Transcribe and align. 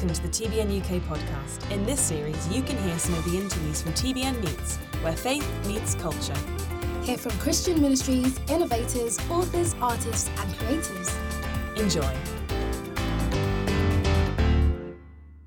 Welcome 0.00 0.16
to 0.16 0.22
the 0.22 0.48
TBN 0.48 0.80
UK 0.80 1.02
podcast. 1.02 1.70
In 1.70 1.84
this 1.84 2.00
series, 2.00 2.48
you 2.48 2.62
can 2.62 2.78
hear 2.84 2.98
some 2.98 3.12
of 3.16 3.24
the 3.26 3.36
interviews 3.36 3.82
from 3.82 3.92
TBN 3.92 4.40
Meets, 4.40 4.76
where 5.02 5.14
faith 5.14 5.46
meets 5.66 5.94
culture. 5.94 6.32
Hear 7.02 7.18
from 7.18 7.32
Christian 7.32 7.82
ministries, 7.82 8.40
innovators, 8.48 9.18
authors, 9.28 9.74
artists, 9.78 10.30
and 10.38 10.56
creators. 10.56 11.14
Enjoy. 11.76 12.39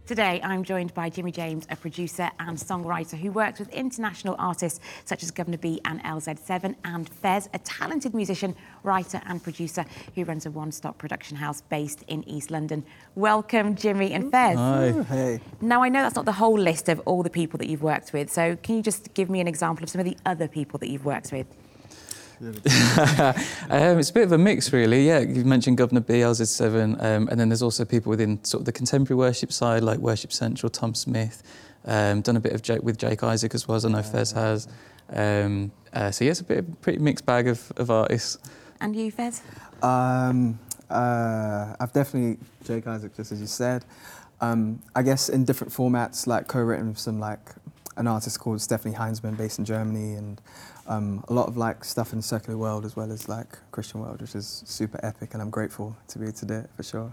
Today, 0.06 0.42
I'm 0.44 0.66
joined 0.66 0.94
by 0.94 1.10
Jimmy 1.10 1.32
James, 1.32 1.66
a 1.70 1.78
producer 1.78 2.30
and 2.38 2.58
songwriter 2.58 3.18
who 3.18 3.32
works 3.32 3.58
with 3.58 3.70
international 3.70 4.36
artists 4.38 4.82
such 5.06 5.24
as 5.24 5.32
Guvna 5.32 5.62
B 5.62 5.80
and 5.86 6.04
LZ7, 6.04 6.76
and 6.84 7.08
Fez, 7.08 7.48
a 7.54 7.60
talented 7.60 8.14
musician, 8.14 8.54
writer, 8.84 9.21
and 9.28 9.42
producer 9.42 9.86
who 10.14 10.26
runs 10.26 10.46
a 10.46 10.52
one 10.52 10.74
stop 10.74 10.98
production 10.98 11.38
house 11.38 11.62
based 11.62 12.04
in 12.10 12.28
East 12.28 12.52
London. 12.52 12.84
Welcome, 13.16 13.75
Jimmy 13.75 14.11
and 14.11 14.30
Fez. 14.30 14.58
Hi. 14.58 14.92
Hey. 15.04 15.39
Now, 15.61 15.82
I 15.82 15.88
know 15.88 16.02
that's 16.02 16.18
not 16.18 16.25
the 16.25 16.33
whole 16.33 16.60
list 16.60 16.89
of 16.89 17.00
all 17.06 17.24
the 17.24 17.30
people 17.30 17.58
that 17.60 17.70
you've 17.70 17.82
worked 17.82 18.11
with, 18.11 18.30
so 18.30 18.58
can 18.58 18.75
you 18.75 18.82
just 18.82 19.14
give 19.14 19.30
me 19.30 19.39
an 19.39 19.47
example 19.47 19.83
of 19.83 19.89
some 19.89 20.00
of 20.00 20.06
the 20.06 20.18
other 20.25 20.50
people 20.50 20.80
that 20.80 20.89
you've 20.89 21.06
worked 21.06 21.32
with? 21.32 21.47
um, 23.70 24.00
it's 24.00 24.10
a 24.10 24.14
bit 24.14 24.24
of 24.24 24.32
a 24.32 24.38
mix, 24.38 24.74
really. 24.74 25.07
Yeah, 25.07 25.20
you 25.20 25.46
mentioned 25.46 25.78
Guvna 25.78 26.06
B, 26.06 26.15
LZ7, 26.15 27.02
um, 27.04 27.28
and 27.29 27.39
then 27.39 27.50
there's 27.50 27.61
also 27.61 27.86
people 27.86 28.10
within 28.10 28.43
sort 28.43 28.61
of 28.61 28.66
the 28.66 28.71
contemporary 28.71 29.18
worship 29.18 29.52
side, 29.52 29.83
like 29.83 30.00
Worship 30.00 30.33
Central, 30.33 30.69
Tom 30.69 30.93
Smith. 30.93 31.43
Um, 31.86 32.22
done 32.22 32.38
a 32.38 32.39
bit 32.39 32.53
of 32.53 32.61
Jake, 32.61 32.83
with 32.83 32.97
Jake 32.97 33.23
Isaac 33.23 33.53
as 33.56 33.67
well, 33.67 33.75
as 33.75 33.86
I 33.86 33.89
know 33.89 34.02
Fez 34.02 34.31
has. 34.31 34.67
Um, 35.09 35.72
uh, 35.94 36.11
so 36.11 36.25
yeah, 36.25 36.31
it's 36.31 36.42
a 36.42 36.45
bit 36.45 36.59
of, 36.59 36.81
pretty 36.81 37.00
mixed 37.00 37.25
bag 37.25 37.47
of, 37.47 37.72
of 37.78 37.92
artists. 37.92 38.38
And 38.81 38.95
you, 38.95 39.11
Fez? 39.11 39.41
Um, 39.81 40.59
uh, 40.89 41.75
I've 41.80 41.94
definitely 41.94 42.39
Jake 42.64 42.88
Isaac, 42.88 43.16
just 43.16 43.31
as 43.31 43.39
you 43.39 43.47
said. 43.47 43.86
Um, 44.41 44.81
I 44.95 45.03
guess 45.03 45.30
in 45.30 45.45
different 45.45 45.71
formats, 45.71 46.27
like 46.27 46.47
co-written 46.47 46.89
with 46.89 46.99
some 46.99 47.19
like 47.19 47.52
an 47.97 48.08
artist 48.08 48.39
called 48.39 48.58
Stefanie 48.59 48.95
Heinzmann, 48.95 49.38
based 49.38 49.59
in 49.59 49.66
Germany, 49.66 50.13
and 50.13 50.41
um, 50.88 51.23
a 51.27 51.33
lot 51.33 51.47
of 51.47 51.58
like 51.58 51.83
stuff 51.83 52.11
in 52.13 52.19
the 52.19 52.23
secular 52.23 52.58
world 52.58 52.86
as 52.86 52.95
well 52.95 53.11
as 53.11 53.30
like 53.30 53.58
Christian 53.72 54.02
world, 54.02 54.22
which 54.22 54.36
is 54.36 54.63
super 54.66 54.99
epic, 55.03 55.33
and 55.33 55.41
I'm 55.41 55.49
grateful 55.49 55.95
to 56.09 56.19
be 56.19 56.25
able 56.25 56.33
to 56.38 56.45
do 56.45 56.53
it 56.55 56.69
for 56.75 56.83
sure. 56.83 57.11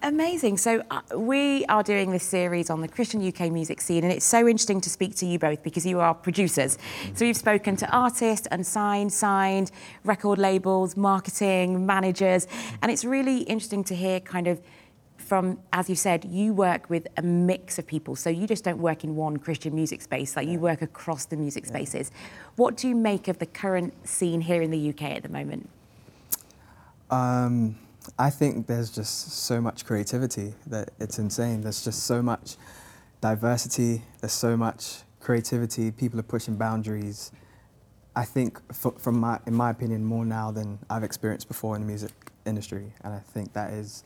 Amazing. 0.00 0.58
So, 0.58 0.84
uh, 0.92 1.00
we 1.16 1.64
are 1.66 1.82
doing 1.82 2.12
this 2.12 2.22
series 2.22 2.70
on 2.70 2.80
the 2.80 2.86
Christian 2.86 3.26
UK 3.26 3.50
music 3.50 3.80
scene, 3.80 4.04
and 4.04 4.12
it's 4.12 4.24
so 4.24 4.46
interesting 4.46 4.80
to 4.82 4.88
speak 4.88 5.16
to 5.16 5.26
you 5.26 5.40
both 5.40 5.64
because 5.64 5.84
you 5.84 5.98
are 5.98 6.14
producers. 6.14 6.78
So, 7.14 7.24
you've 7.24 7.36
spoken 7.36 7.74
to 7.76 7.90
artists, 7.90 8.46
unsigned, 8.52 9.12
signed, 9.12 9.72
record 10.04 10.38
labels, 10.38 10.96
marketing, 10.96 11.84
managers, 11.84 12.46
and 12.80 12.92
it's 12.92 13.04
really 13.04 13.38
interesting 13.40 13.82
to 13.84 13.96
hear 13.96 14.20
kind 14.20 14.46
of 14.46 14.60
from, 15.28 15.58
as 15.72 15.90
you 15.90 15.94
said, 15.94 16.24
you 16.24 16.54
work 16.54 16.88
with 16.88 17.06
a 17.18 17.22
mix 17.22 17.78
of 17.78 17.86
people. 17.86 18.16
So, 18.16 18.30
you 18.30 18.46
just 18.46 18.64
don't 18.64 18.78
work 18.78 19.04
in 19.04 19.14
one 19.14 19.36
Christian 19.36 19.74
music 19.74 20.00
space, 20.00 20.34
like 20.36 20.48
you 20.48 20.58
work 20.58 20.80
across 20.80 21.26
the 21.26 21.36
music 21.36 21.66
spaces. 21.66 22.10
What 22.56 22.76
do 22.76 22.88
you 22.88 22.96
make 22.96 23.28
of 23.28 23.38
the 23.38 23.46
current 23.46 24.08
scene 24.08 24.40
here 24.40 24.62
in 24.62 24.70
the 24.70 24.88
UK 24.88 25.02
at 25.02 25.22
the 25.22 25.28
moment? 25.28 25.68
Um, 27.10 27.76
I 28.18 28.30
think 28.30 28.66
there's 28.66 28.90
just 28.90 29.32
so 29.32 29.60
much 29.60 29.84
creativity 29.84 30.54
that 30.66 30.90
it's 30.98 31.18
insane. 31.18 31.60
There's 31.60 31.84
just 31.84 32.04
so 32.04 32.22
much 32.22 32.56
diversity. 33.20 34.02
There's 34.20 34.32
so 34.32 34.56
much 34.56 35.02
creativity. 35.20 35.90
People 35.90 36.18
are 36.18 36.24
pushing 36.24 36.56
boundaries. 36.56 37.32
I 38.16 38.24
think, 38.24 38.60
f- 38.70 38.98
from 38.98 39.20
my, 39.20 39.38
in 39.46 39.54
my 39.54 39.70
opinion, 39.70 40.04
more 40.04 40.24
now 40.24 40.50
than 40.50 40.78
I've 40.88 41.04
experienced 41.04 41.48
before 41.48 41.76
in 41.76 41.82
the 41.82 41.86
music 41.86 42.12
industry, 42.46 42.92
and 43.04 43.12
I 43.12 43.18
think 43.18 43.52
that 43.52 43.72
is 43.72 44.04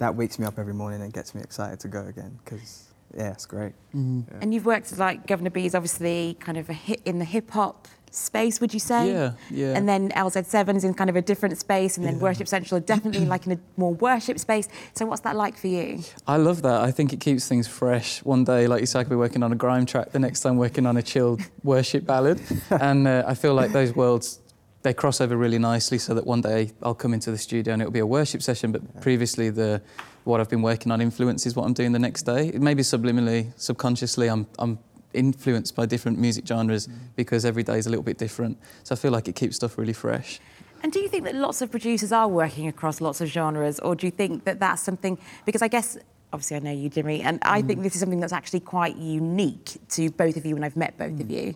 that 0.00 0.16
wakes 0.16 0.38
me 0.38 0.46
up 0.46 0.58
every 0.58 0.74
morning 0.74 1.02
and 1.02 1.12
gets 1.12 1.34
me 1.34 1.42
excited 1.42 1.78
to 1.80 1.88
go 1.88 2.04
again 2.06 2.38
because 2.44 2.88
yeah, 3.16 3.32
it's 3.32 3.46
great. 3.46 3.72
Mm-hmm. 3.94 4.20
Yeah. 4.28 4.38
And 4.40 4.54
you've 4.54 4.66
worked 4.66 4.90
as 4.92 4.98
like 4.98 5.26
Guvna 5.26 5.52
B 5.52 5.66
is 5.66 5.74
obviously 5.74 6.36
kind 6.40 6.58
of 6.58 6.68
a 6.68 6.72
hit 6.72 7.00
in 7.04 7.18
the 7.18 7.24
hip 7.24 7.50
hop 7.50 7.86
space, 8.10 8.60
would 8.60 8.72
you 8.74 8.80
say? 8.80 9.12
Yeah, 9.12 9.32
yeah. 9.50 9.76
And 9.76 9.88
then 9.88 10.10
LZ7 10.10 10.76
is 10.76 10.84
in 10.84 10.94
kind 10.94 11.10
of 11.10 11.16
a 11.16 11.22
different 11.22 11.56
space, 11.58 11.96
and 11.96 12.06
then 12.06 12.18
Worship 12.18 12.48
Central 12.48 12.78
are 12.78 12.84
definitely 12.84 13.24
like 13.26 13.46
in 13.46 13.52
a 13.52 13.58
more 13.76 13.94
worship 13.94 14.38
space. 14.38 14.68
So 14.94 15.06
what's 15.06 15.20
that 15.22 15.36
like 15.36 15.56
for 15.56 15.68
you? 15.68 16.02
I 16.26 16.36
love 16.36 16.62
that. 16.62 16.80
I 16.80 16.90
think 16.90 17.12
it 17.12 17.20
keeps 17.20 17.46
things 17.46 17.68
fresh. 17.68 18.24
One 18.24 18.44
day, 18.44 18.66
like 18.66 18.80
you 18.80 18.86
said, 18.86 19.00
I 19.00 19.04
could 19.04 19.10
be 19.10 19.16
working 19.16 19.42
on 19.42 19.52
a 19.52 19.56
grime 19.56 19.86
track, 19.86 20.12
the 20.12 20.18
next 20.18 20.40
time 20.40 20.56
working 20.56 20.86
on 20.86 20.96
a 20.96 21.02
chilled 21.02 21.42
worship 21.62 22.06
ballad. 22.06 22.40
And 22.70 23.06
uh, 23.06 23.24
I 23.26 23.34
feel 23.34 23.54
like 23.54 23.72
those 23.72 23.94
worlds, 23.94 24.39
they 24.82 24.94
cross 24.94 25.20
over 25.20 25.36
really 25.36 25.58
nicely 25.58 25.98
so 25.98 26.14
that 26.14 26.26
one 26.26 26.40
day 26.40 26.72
I'll 26.82 26.94
come 26.94 27.12
into 27.12 27.30
the 27.30 27.38
studio 27.38 27.72
and 27.72 27.82
it'll 27.82 27.92
be 27.92 27.98
a 28.00 28.06
worship 28.06 28.42
session, 28.42 28.72
but 28.72 29.00
previously 29.00 29.50
the 29.50 29.82
what 30.24 30.40
I've 30.40 30.48
been 30.48 30.62
working 30.62 30.92
on 30.92 31.00
influences 31.00 31.56
what 31.56 31.64
I'm 31.64 31.72
doing 31.72 31.92
the 31.92 31.98
next 31.98 32.22
day. 32.22 32.52
Maybe 32.52 32.82
subliminally, 32.82 33.52
subconsciously, 33.56 34.28
I'm, 34.28 34.46
I'm 34.58 34.78
influenced 35.12 35.74
by 35.74 35.86
different 35.86 36.18
music 36.18 36.46
genres 36.46 36.86
mm. 36.86 36.94
because 37.16 37.44
every 37.44 37.62
day 37.62 37.78
is 37.78 37.86
a 37.86 37.90
little 37.90 38.02
bit 38.02 38.18
different. 38.18 38.58
So 38.84 38.94
I 38.94 38.96
feel 38.96 39.12
like 39.12 39.28
it 39.28 39.34
keeps 39.34 39.56
stuff 39.56 39.78
really 39.78 39.92
fresh. 39.92 40.40
And 40.82 40.92
do 40.92 41.00
you 41.00 41.08
think 41.08 41.24
that 41.24 41.34
lots 41.34 41.60
of 41.60 41.70
producers 41.70 42.12
are 42.12 42.28
working 42.28 42.66
across 42.66 43.00
lots 43.00 43.20
of 43.20 43.28
genres, 43.28 43.80
or 43.80 43.94
do 43.94 44.06
you 44.06 44.10
think 44.10 44.44
that 44.44 44.60
that's 44.60 44.82
something? 44.82 45.18
Because 45.44 45.62
I 45.62 45.68
guess. 45.68 45.98
Obviously, 46.32 46.58
I 46.58 46.60
know 46.60 46.70
you, 46.70 46.88
Jimmy, 46.88 47.22
and 47.22 47.40
I 47.42 47.60
think 47.60 47.80
mm. 47.80 47.82
this 47.82 47.94
is 47.94 48.00
something 48.00 48.20
that's 48.20 48.32
actually 48.32 48.60
quite 48.60 48.94
unique 48.96 49.78
to 49.88 50.12
both 50.12 50.36
of 50.36 50.46
you 50.46 50.54
when 50.54 50.62
I've 50.62 50.76
met 50.76 50.96
both 50.96 51.18
of 51.18 51.26
mm. 51.26 51.30
you. 51.30 51.54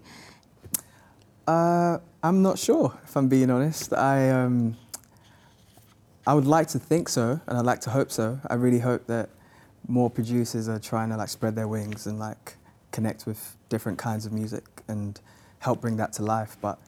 Uh, 1.47 1.99
I'm 2.22 2.43
not 2.43 2.59
sure, 2.59 2.99
if 3.05 3.16
I'm 3.16 3.28
being 3.28 3.50
honest. 3.50 3.93
I, 3.93 4.31
um, 4.31 4.77
I 6.27 6.32
would 6.34 6.47
like 6.47 6.69
to 6.69 6.78
think 6.78 7.09
so, 7.09 7.41
and 7.47 7.59
I'd 7.59 7.66
like 7.66 7.81
to 7.82 7.91
hope 7.91 8.10
so. 8.10 8.41
I 8.49 8.55
really 8.55 8.78
hope 8.78 9.06
that 9.09 9.28
more 9.87 10.09
producers 10.09 10.69
are 10.69 10.78
trying 10.78 11.10
to 11.10 11.16
like 11.16 11.28
spread 11.28 11.54
their 11.54 11.69
wings 11.69 12.06
and 12.06 12.19
like 12.19 12.56
connect 12.93 13.27
with 13.27 13.56
different 13.69 13.99
kinds 13.99 14.25
of 14.25 14.33
music 14.33 14.65
and 14.88 15.21
help 15.59 15.83
bring 15.83 15.97
that 15.99 16.15
to 16.15 16.22
life. 16.22 16.56
But 16.62 16.78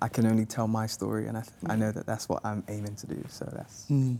I 0.00 0.08
can 0.08 0.26
only 0.26 0.46
tell 0.46 0.68
my 0.68 0.86
story, 0.86 1.26
and 1.26 1.36
I, 1.36 1.42
th- 1.42 1.52
I 1.66 1.76
know 1.76 1.92
that 1.92 2.06
that's 2.06 2.28
what 2.28 2.44
I'm 2.46 2.64
aiming 2.68 2.96
to 2.96 3.06
do. 3.06 3.22
So 3.28 3.46
that's 3.54 3.84
yeah. 3.90 4.14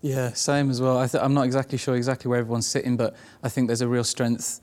Yeah, 0.00 0.32
same 0.32 0.70
as 0.70 0.80
well. 0.80 0.98
I 0.98 1.06
th- 1.06 1.22
I'm 1.22 1.34
not 1.34 1.44
exactly 1.44 1.78
sure 1.78 1.94
exactly 1.94 2.28
where 2.28 2.40
everyone's 2.40 2.66
sitting, 2.66 2.96
but 2.96 3.14
I 3.42 3.48
think 3.48 3.68
there's 3.68 3.82
a 3.82 3.88
real 3.88 4.04
strength 4.04 4.60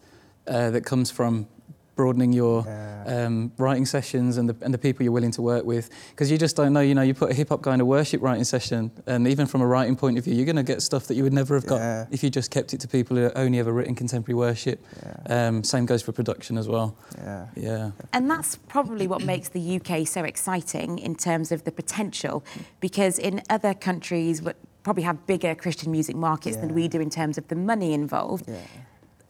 uh, 0.48 0.72
that 0.72 0.82
comes 0.84 1.12
from 1.12 1.48
broadening 1.96 2.34
your 2.34 2.64
Yeah. 2.66 3.26
um, 3.26 3.52
writing 3.58 3.86
sessions 3.86 4.38
and 4.38 4.50
the, 4.50 4.56
and 4.62 4.74
the 4.74 4.78
people 4.78 5.04
you're 5.04 5.14
willing 5.14 5.32
to 5.32 5.42
work 5.42 5.66
with. 5.66 5.90
Because 6.12 6.30
you 6.32 6.38
just 6.38 6.56
don't 6.56 6.74
know, 6.74 6.82
you 6.82 6.94
know, 6.96 7.02
you 7.02 7.14
put 7.14 7.32
a 7.32 7.34
hip 7.34 7.50
hop 7.50 7.62
guy 7.62 7.74
in 7.74 7.82
a 7.82 7.86
worship 7.86 8.22
writing 8.22 8.44
session, 8.44 8.92
and 9.08 9.28
even 9.28 9.46
from 9.48 9.62
a 9.62 9.68
writing 9.68 9.96
point 9.96 10.18
of 10.18 10.24
view, 10.26 10.34
you're 10.36 10.46
going 10.46 10.56
to 10.56 10.64
get 10.64 10.82
stuff 10.82 11.08
that 11.08 11.16
you 11.16 11.24
would 11.24 11.34
never 11.34 11.56
have 11.56 11.66
got 11.66 11.78
Yeah. 11.80 12.06
if 12.12 12.24
you 12.24 12.30
just 12.30 12.52
kept 12.52 12.74
it 12.74 12.80
to 12.82 12.88
people 12.88 13.16
who 13.18 13.24
have 13.24 13.34
only 13.36 13.60
ever 13.60 13.72
written 13.72 13.96
contemporary 13.96 14.36
worship. 14.38 14.84
Yeah. 15.28 15.48
Um, 15.48 15.64
same 15.64 15.86
goes 15.86 16.02
for 16.02 16.12
production 16.12 16.58
as 16.58 16.68
well. 16.68 16.96
Yeah. 17.18 17.48
Yeah. 17.56 17.92
And 18.14 18.30
that's 18.30 18.56
probably 18.68 19.08
what 19.08 19.24
makes 19.24 19.50
the 19.50 19.62
UK 19.80 20.06
so 20.08 20.24
exciting 20.24 21.00
in 21.00 21.16
terms 21.16 21.52
of 21.52 21.64
the 21.64 21.72
potential, 21.72 22.44
because 22.80 23.18
in 23.20 23.42
other 23.50 23.74
countries, 23.74 24.42
what 24.42 24.56
probably 24.84 25.02
have 25.04 25.26
bigger 25.26 25.56
Christian 25.56 25.92
music 25.92 26.16
markets 26.16 26.58
than 26.58 26.74
we 26.76 26.88
do 26.88 27.00
in 27.02 27.10
terms 27.10 27.40
of 27.40 27.48
the 27.48 27.56
money 27.56 27.92
involved. 27.94 28.46
Yeah. 28.48 28.58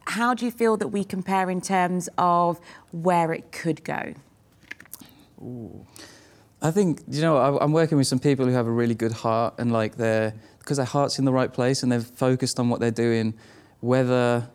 How 0.06 0.34
do 0.34 0.44
you 0.44 0.50
feel 0.50 0.76
that 0.76 0.88
we 0.88 1.04
compare 1.04 1.50
in 1.50 1.60
terms 1.60 2.08
of 2.16 2.60
where 2.92 3.32
it 3.32 3.50
could 3.52 3.82
go? 3.84 4.14
I 6.62 6.70
think 6.70 7.02
you 7.08 7.20
know 7.22 7.36
I- 7.36 7.62
I'm 7.62 7.72
working 7.72 7.98
with 7.98 8.06
some 8.06 8.18
people 8.18 8.46
who 8.46 8.52
have 8.52 8.66
a 8.66 8.70
really 8.70 8.94
good 8.94 9.12
heart 9.12 9.54
and 9.58 9.72
like 9.72 9.96
they're 9.96 10.34
because 10.58 10.78
their 10.78 10.86
heart's 10.86 11.18
in 11.18 11.24
the 11.24 11.32
right 11.32 11.52
place 11.52 11.82
and 11.82 11.92
they're 11.92 12.00
focused 12.00 12.58
on 12.58 12.68
what 12.68 12.80
they're 12.80 12.90
doing, 12.90 13.34
whether 13.80 14.48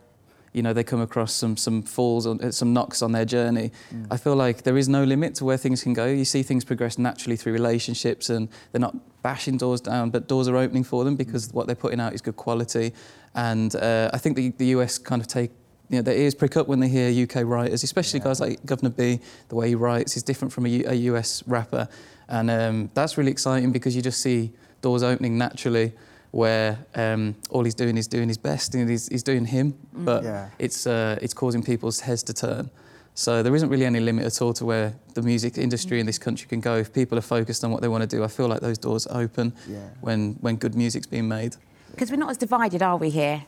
you 0.52 0.62
know 0.62 0.72
they 0.72 0.84
come 0.84 1.00
across 1.00 1.32
some 1.32 1.56
some 1.56 1.82
falls 1.82 2.26
or 2.26 2.52
some 2.52 2.72
knocks 2.72 3.02
on 3.02 3.12
their 3.12 3.24
journey. 3.24 3.72
I 4.10 4.16
feel 4.16 4.36
like 4.36 4.62
there 4.62 4.76
is 4.76 4.88
no 4.88 5.02
limit 5.04 5.34
to 5.36 5.44
where 5.44 5.56
things 5.56 5.82
can 5.82 5.94
go. 5.94 6.06
You 6.06 6.24
see 6.24 6.42
things 6.42 6.64
progress 6.64 6.98
naturally 6.98 7.36
through 7.36 7.52
relationships 7.54 8.28
and 8.30 8.48
they're 8.70 8.80
not 8.80 8.94
bashing 9.22 9.56
doors 9.56 9.80
down, 9.80 10.10
but 10.10 10.28
doors 10.28 10.48
are 10.48 10.56
opening 10.56 10.84
for 10.84 11.04
them 11.04 11.16
because 11.16 11.52
what 11.52 11.66
they're 11.66 11.76
putting 11.76 12.00
out 12.00 12.12
is 12.12 12.20
good 12.20 12.36
quality. 12.36 12.92
And 13.34 13.74
uh, 13.76 14.10
I 14.12 14.18
think 14.18 14.36
the, 14.36 14.50
the 14.50 14.66
US 14.76 14.98
kind 14.98 15.22
of 15.22 15.28
take 15.28 15.52
you 15.88 15.96
know, 15.98 16.02
their 16.02 16.16
ears 16.16 16.34
prick 16.34 16.56
up 16.56 16.68
when 16.68 16.80
they 16.80 16.88
hear 16.88 17.08
UK 17.24 17.44
writers, 17.44 17.82
especially 17.82 18.20
guys 18.20 18.40
like 18.40 18.62
Guvna 18.62 18.94
B. 18.94 19.20
The 19.48 19.54
way 19.54 19.68
he 19.68 19.74
writes 19.74 20.16
is 20.16 20.22
different 20.22 20.52
from 20.52 20.66
a, 20.66 20.68
U- 20.68 20.84
a 20.86 20.94
US 20.94 21.42
rapper, 21.46 21.88
and 22.28 22.50
um, 22.50 22.90
that's 22.94 23.18
really 23.18 23.30
exciting 23.30 23.72
because 23.72 23.94
you 23.94 24.00
just 24.02 24.22
see 24.22 24.52
doors 24.80 25.02
opening 25.02 25.36
naturally, 25.36 25.92
where 26.32 26.78
um, 26.94 27.34
all 27.50 27.62
he's 27.64 27.74
doing 27.74 27.96
is 27.96 28.08
doing 28.08 28.26
his 28.28 28.38
best 28.38 28.74
and 28.74 28.88
he's, 28.90 29.06
he's 29.08 29.22
doing 29.22 29.44
him, 29.46 29.74
but 29.92 30.24
Yeah. 30.24 30.48
it's 30.58 30.86
uh, 30.86 31.18
it's 31.22 31.34
causing 31.34 31.62
people's 31.62 32.00
heads 32.00 32.22
to 32.24 32.32
turn. 32.32 32.70
So 33.14 33.42
there 33.42 33.54
isn't 33.54 33.68
really 33.68 33.84
any 33.84 34.00
limit 34.00 34.24
at 34.24 34.40
all 34.42 34.54
to 34.54 34.64
where 34.64 34.94
the 35.14 35.20
music 35.22 35.58
industry 35.58 36.00
in 36.00 36.06
this 36.06 36.18
country 36.18 36.46
can 36.48 36.60
go 36.60 36.76
if 36.78 36.90
people 36.92 37.18
are 37.18 37.22
focused 37.36 37.62
on 37.64 37.70
what 37.70 37.82
they 37.82 37.88
want 37.88 38.00
to 38.10 38.16
do. 38.16 38.24
I 38.24 38.28
feel 38.28 38.48
like 38.48 38.60
those 38.60 38.78
doors 38.78 39.06
open 39.10 39.52
Yeah. 39.68 39.78
when 40.00 40.36
when 40.40 40.56
good 40.56 40.74
music's 40.74 41.06
being 41.06 41.28
made. 41.28 41.56
Because 41.90 42.10
we're 42.10 42.16
not 42.24 42.30
as 42.30 42.38
divided, 42.38 42.80
are 42.82 42.96
we 42.96 43.10
here? 43.10 43.44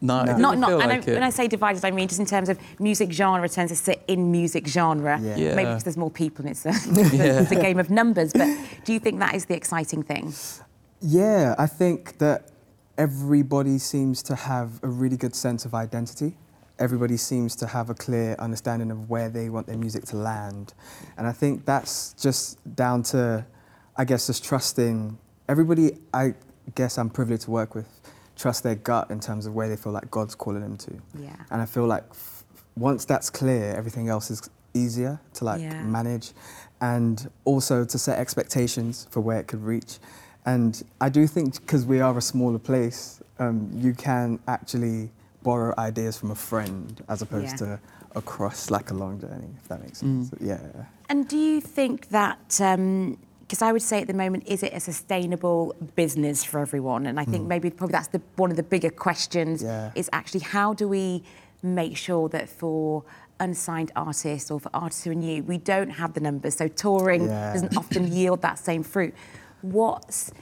No, 0.00 0.22
it 0.22 0.26
Not, 0.26 0.26
doesn't 0.26 0.60
not. 0.60 0.68
feel 0.70 0.80
and 0.80 0.90
like 0.90 1.08
I, 1.08 1.10
it. 1.12 1.14
when 1.14 1.22
I 1.22 1.30
say 1.30 1.46
divided, 1.46 1.84
I 1.84 1.92
mean 1.92 2.08
just 2.08 2.18
in 2.20 2.26
terms 2.26 2.48
of 2.48 2.58
music 2.80 3.12
genre 3.12 3.48
tends 3.48 3.70
to 3.70 3.76
sit 3.76 4.02
in 4.08 4.32
music 4.32 4.66
genre. 4.66 5.20
Yeah. 5.22 5.36
Yeah. 5.36 5.54
Maybe 5.54 5.68
because 5.70 5.84
there's 5.84 5.96
more 5.96 6.10
people 6.10 6.44
and 6.46 6.50
it's 6.50 6.66
a, 6.66 6.70
Yeah. 7.16 7.40
it's 7.42 7.52
a 7.52 7.62
game 7.68 7.78
of 7.78 7.88
numbers. 7.88 8.32
But 8.32 8.48
do 8.84 8.92
you 8.92 8.98
think 8.98 9.20
that 9.20 9.34
is 9.36 9.44
the 9.46 9.54
exciting 9.54 10.02
thing? 10.02 10.34
Yeah, 11.08 11.54
I 11.56 11.66
think 11.68 12.18
that 12.18 12.50
everybody 12.98 13.78
seems 13.78 14.24
to 14.24 14.34
have 14.34 14.82
a 14.82 14.88
really 14.88 15.16
good 15.16 15.36
sense 15.36 15.64
of 15.64 15.72
identity. 15.72 16.36
Everybody 16.80 17.16
seems 17.16 17.54
to 17.56 17.66
have 17.68 17.90
a 17.90 17.94
clear 17.94 18.34
understanding 18.40 18.90
of 18.90 19.08
where 19.08 19.28
they 19.28 19.48
want 19.48 19.68
their 19.68 19.76
music 19.78 20.04
to 20.06 20.16
land. 20.16 20.74
And 21.16 21.28
I 21.28 21.32
think 21.32 21.64
that's 21.64 22.12
just 22.14 22.58
down 22.74 23.04
to, 23.04 23.46
I 23.96 24.04
guess, 24.04 24.26
just 24.26 24.44
trusting 24.44 25.16
everybody, 25.48 25.92
I 26.12 26.34
guess 26.74 26.98
I'm 26.98 27.08
privileged 27.08 27.44
to 27.44 27.52
work 27.52 27.76
with, 27.76 27.86
trust 28.34 28.64
their 28.64 28.74
gut 28.74 29.08
in 29.10 29.20
terms 29.20 29.46
of 29.46 29.54
where 29.54 29.68
they 29.68 29.76
feel 29.76 29.92
like 29.92 30.10
God's 30.10 30.34
calling 30.34 30.60
them 30.62 30.76
to. 30.78 30.92
Yeah. 31.20 31.36
And 31.52 31.62
I 31.62 31.66
feel 31.66 31.86
like 31.86 32.02
f- 32.10 32.42
once 32.76 33.04
that's 33.04 33.30
clear, 33.30 33.74
everything 33.76 34.08
else 34.08 34.28
is 34.28 34.50
easier 34.74 35.20
to 35.34 35.44
like 35.44 35.60
Yeah. 35.60 35.82
manage 35.84 36.32
and 36.80 37.30
also 37.44 37.84
to 37.84 37.96
set 37.96 38.18
expectations 38.18 39.06
for 39.10 39.20
where 39.20 39.38
it 39.38 39.46
could 39.46 39.62
reach. 39.62 40.00
And 40.46 40.82
I 41.00 41.08
do 41.08 41.26
think 41.26 41.60
because 41.60 41.84
we 41.84 42.00
are 42.00 42.16
a 42.16 42.22
smaller 42.22 42.58
place, 42.60 43.20
um, 43.38 43.68
you 43.74 43.92
can 43.92 44.38
actually 44.46 45.10
borrow 45.42 45.74
ideas 45.76 46.16
from 46.16 46.30
a 46.30 46.34
friend 46.34 47.02
as 47.08 47.20
opposed 47.20 47.60
Yeah. 47.60 47.66
to 47.66 47.80
across 48.14 48.70
like 48.70 48.90
a 48.90 48.94
long 48.94 49.20
journey, 49.20 49.50
if 49.60 49.68
that 49.68 49.82
makes 49.82 50.00
Mm. 50.00 50.28
sense. 50.30 50.40
Yeah. 50.40 50.58
And 51.08 51.28
do 51.28 51.36
you 51.36 51.60
think 51.60 52.08
that, 52.08 52.38
because 52.48 53.60
I 53.62 53.72
would 53.72 53.82
say 53.82 54.00
at 54.00 54.06
the 54.06 54.14
moment, 54.14 54.44
is 54.46 54.62
it 54.62 54.72
a 54.72 54.80
sustainable 54.80 55.74
business 55.96 56.42
for 56.44 56.60
everyone? 56.60 57.06
And 57.06 57.20
I 57.20 57.24
think 57.24 57.46
maybe 57.46 57.68
probably 57.70 57.92
that's 57.92 58.08
the, 58.08 58.22
one 58.36 58.50
of 58.50 58.56
the 58.56 58.62
bigger 58.62 58.90
questions 58.90 59.62
Yeah. 59.62 59.90
is 59.94 60.08
actually 60.12 60.40
how 60.40 60.72
do 60.72 60.88
we 60.88 61.22
make 61.62 61.96
sure 61.96 62.28
that 62.30 62.48
for 62.48 63.02
unsigned 63.38 63.92
artists 63.94 64.50
or 64.50 64.58
for 64.58 64.70
artists 64.72 65.04
who 65.04 65.10
are 65.10 65.14
new, 65.14 65.42
we 65.42 65.58
don't 65.58 65.90
have 65.90 66.14
the 66.14 66.20
numbers. 66.20 66.56
So 66.56 66.68
touring 66.68 67.26
Yeah. 67.26 67.52
doesn't 67.52 67.76
often 67.76 68.10
yield 68.10 68.40
that 68.42 68.58
same 68.58 68.82
fruit. 68.82 69.12
What's 69.62 70.32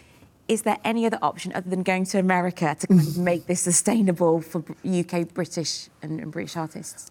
is 0.47 0.63
there 0.63 0.79
any 0.85 1.07
other 1.07 1.19
option 1.23 1.53
other 1.55 1.71
than 1.71 1.83
going 1.83 2.05
to 2.05 2.19
America 2.19 2.77
to 2.79 2.87
kind 2.87 3.01
of 3.01 3.19
make 3.19 3.47
this 3.47 3.61
sustainable 3.61 4.41
for 4.43 4.63
UK, 4.87 5.33
British, 5.33 5.89
and, 6.03 6.21
and 6.21 6.31
British 6.31 6.57
artists? 6.57 7.11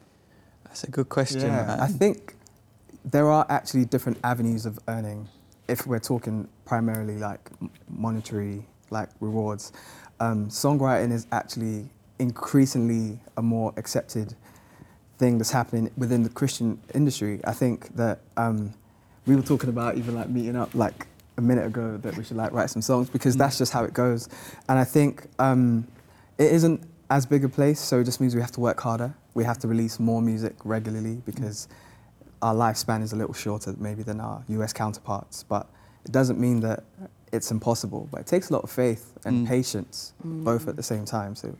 That's 0.65 0.83
a 0.83 0.91
good 0.91 1.09
question. 1.09 1.41
Yeah. 1.41 1.77
I 1.79 1.87
think 1.87 2.35
there 3.03 3.29
are 3.29 3.45
actually 3.49 3.85
different 3.85 4.19
avenues 4.23 4.65
of 4.65 4.79
earning. 4.87 5.27
If 5.67 5.87
we're 5.87 5.99
talking 5.99 6.47
primarily 6.65 7.17
like 7.17 7.49
monetary, 7.89 8.65
like 8.89 9.09
rewards, 9.19 9.71
um, 10.19 10.47
songwriting 10.47 11.11
is 11.11 11.25
actually 11.31 11.89
increasingly 12.19 13.19
a 13.37 13.41
more 13.41 13.73
accepted 13.77 14.35
thing 15.17 15.37
that's 15.37 15.51
happening 15.51 15.89
within 15.97 16.23
the 16.23 16.29
Christian 16.29 16.79
industry. 16.93 17.39
I 17.45 17.53
think 17.53 17.95
that 17.95 18.19
um, 18.37 18.73
we 19.25 19.35
were 19.35 19.41
talking 19.41 19.69
about 19.69 19.97
even 19.97 20.15
like 20.15 20.29
meeting 20.29 20.55
up 20.55 20.73
like 20.75 21.07
a 21.37 21.41
minute 21.41 21.65
ago 21.65 21.97
that 21.97 22.15
we 22.17 22.23
should 22.23 22.37
like 22.37 22.51
write 22.51 22.69
some 22.69 22.81
songs 22.81 23.09
because 23.09 23.35
that's 23.35 23.57
just 23.57 23.73
how 23.73 23.83
it 23.83 23.93
goes. 23.93 24.29
And 24.69 24.77
I 24.77 24.83
think 24.83 25.27
um, 25.39 25.87
it 26.37 26.51
isn't 26.51 26.81
as 27.09 27.25
big 27.25 27.43
a 27.43 27.49
place, 27.49 27.79
so 27.79 27.99
it 27.99 28.03
just 28.05 28.21
means 28.21 28.35
we 28.35 28.41
have 28.41 28.51
to 28.51 28.59
work 28.59 28.79
harder. 28.79 29.13
We 29.33 29.43
have 29.43 29.57
to 29.59 29.67
release 29.67 29.99
more 29.99 30.21
music 30.21 30.53
regularly 30.63 31.21
because 31.25 31.67
our 32.41 32.53
lifespan 32.53 33.01
is 33.01 33.13
a 33.13 33.15
little 33.15 33.33
shorter 33.33 33.73
maybe 33.77 34.03
than 34.03 34.19
our 34.19 34.43
US 34.47 34.73
counterparts. 34.73 35.43
But 35.43 35.67
it 36.05 36.11
doesn't 36.11 36.39
mean 36.39 36.59
that 36.61 36.83
it's 37.31 37.49
impossible. 37.51 38.07
But 38.11 38.21
it 38.21 38.27
takes 38.27 38.49
a 38.49 38.53
lot 38.53 38.63
of 38.63 38.69
faith 38.69 39.13
and 39.25 39.45
Mm. 39.45 39.49
patience, 39.49 40.13
both 40.23 40.67
at 40.67 40.75
the 40.75 40.83
same 40.83 41.05
time. 41.05 41.35
So 41.35 41.55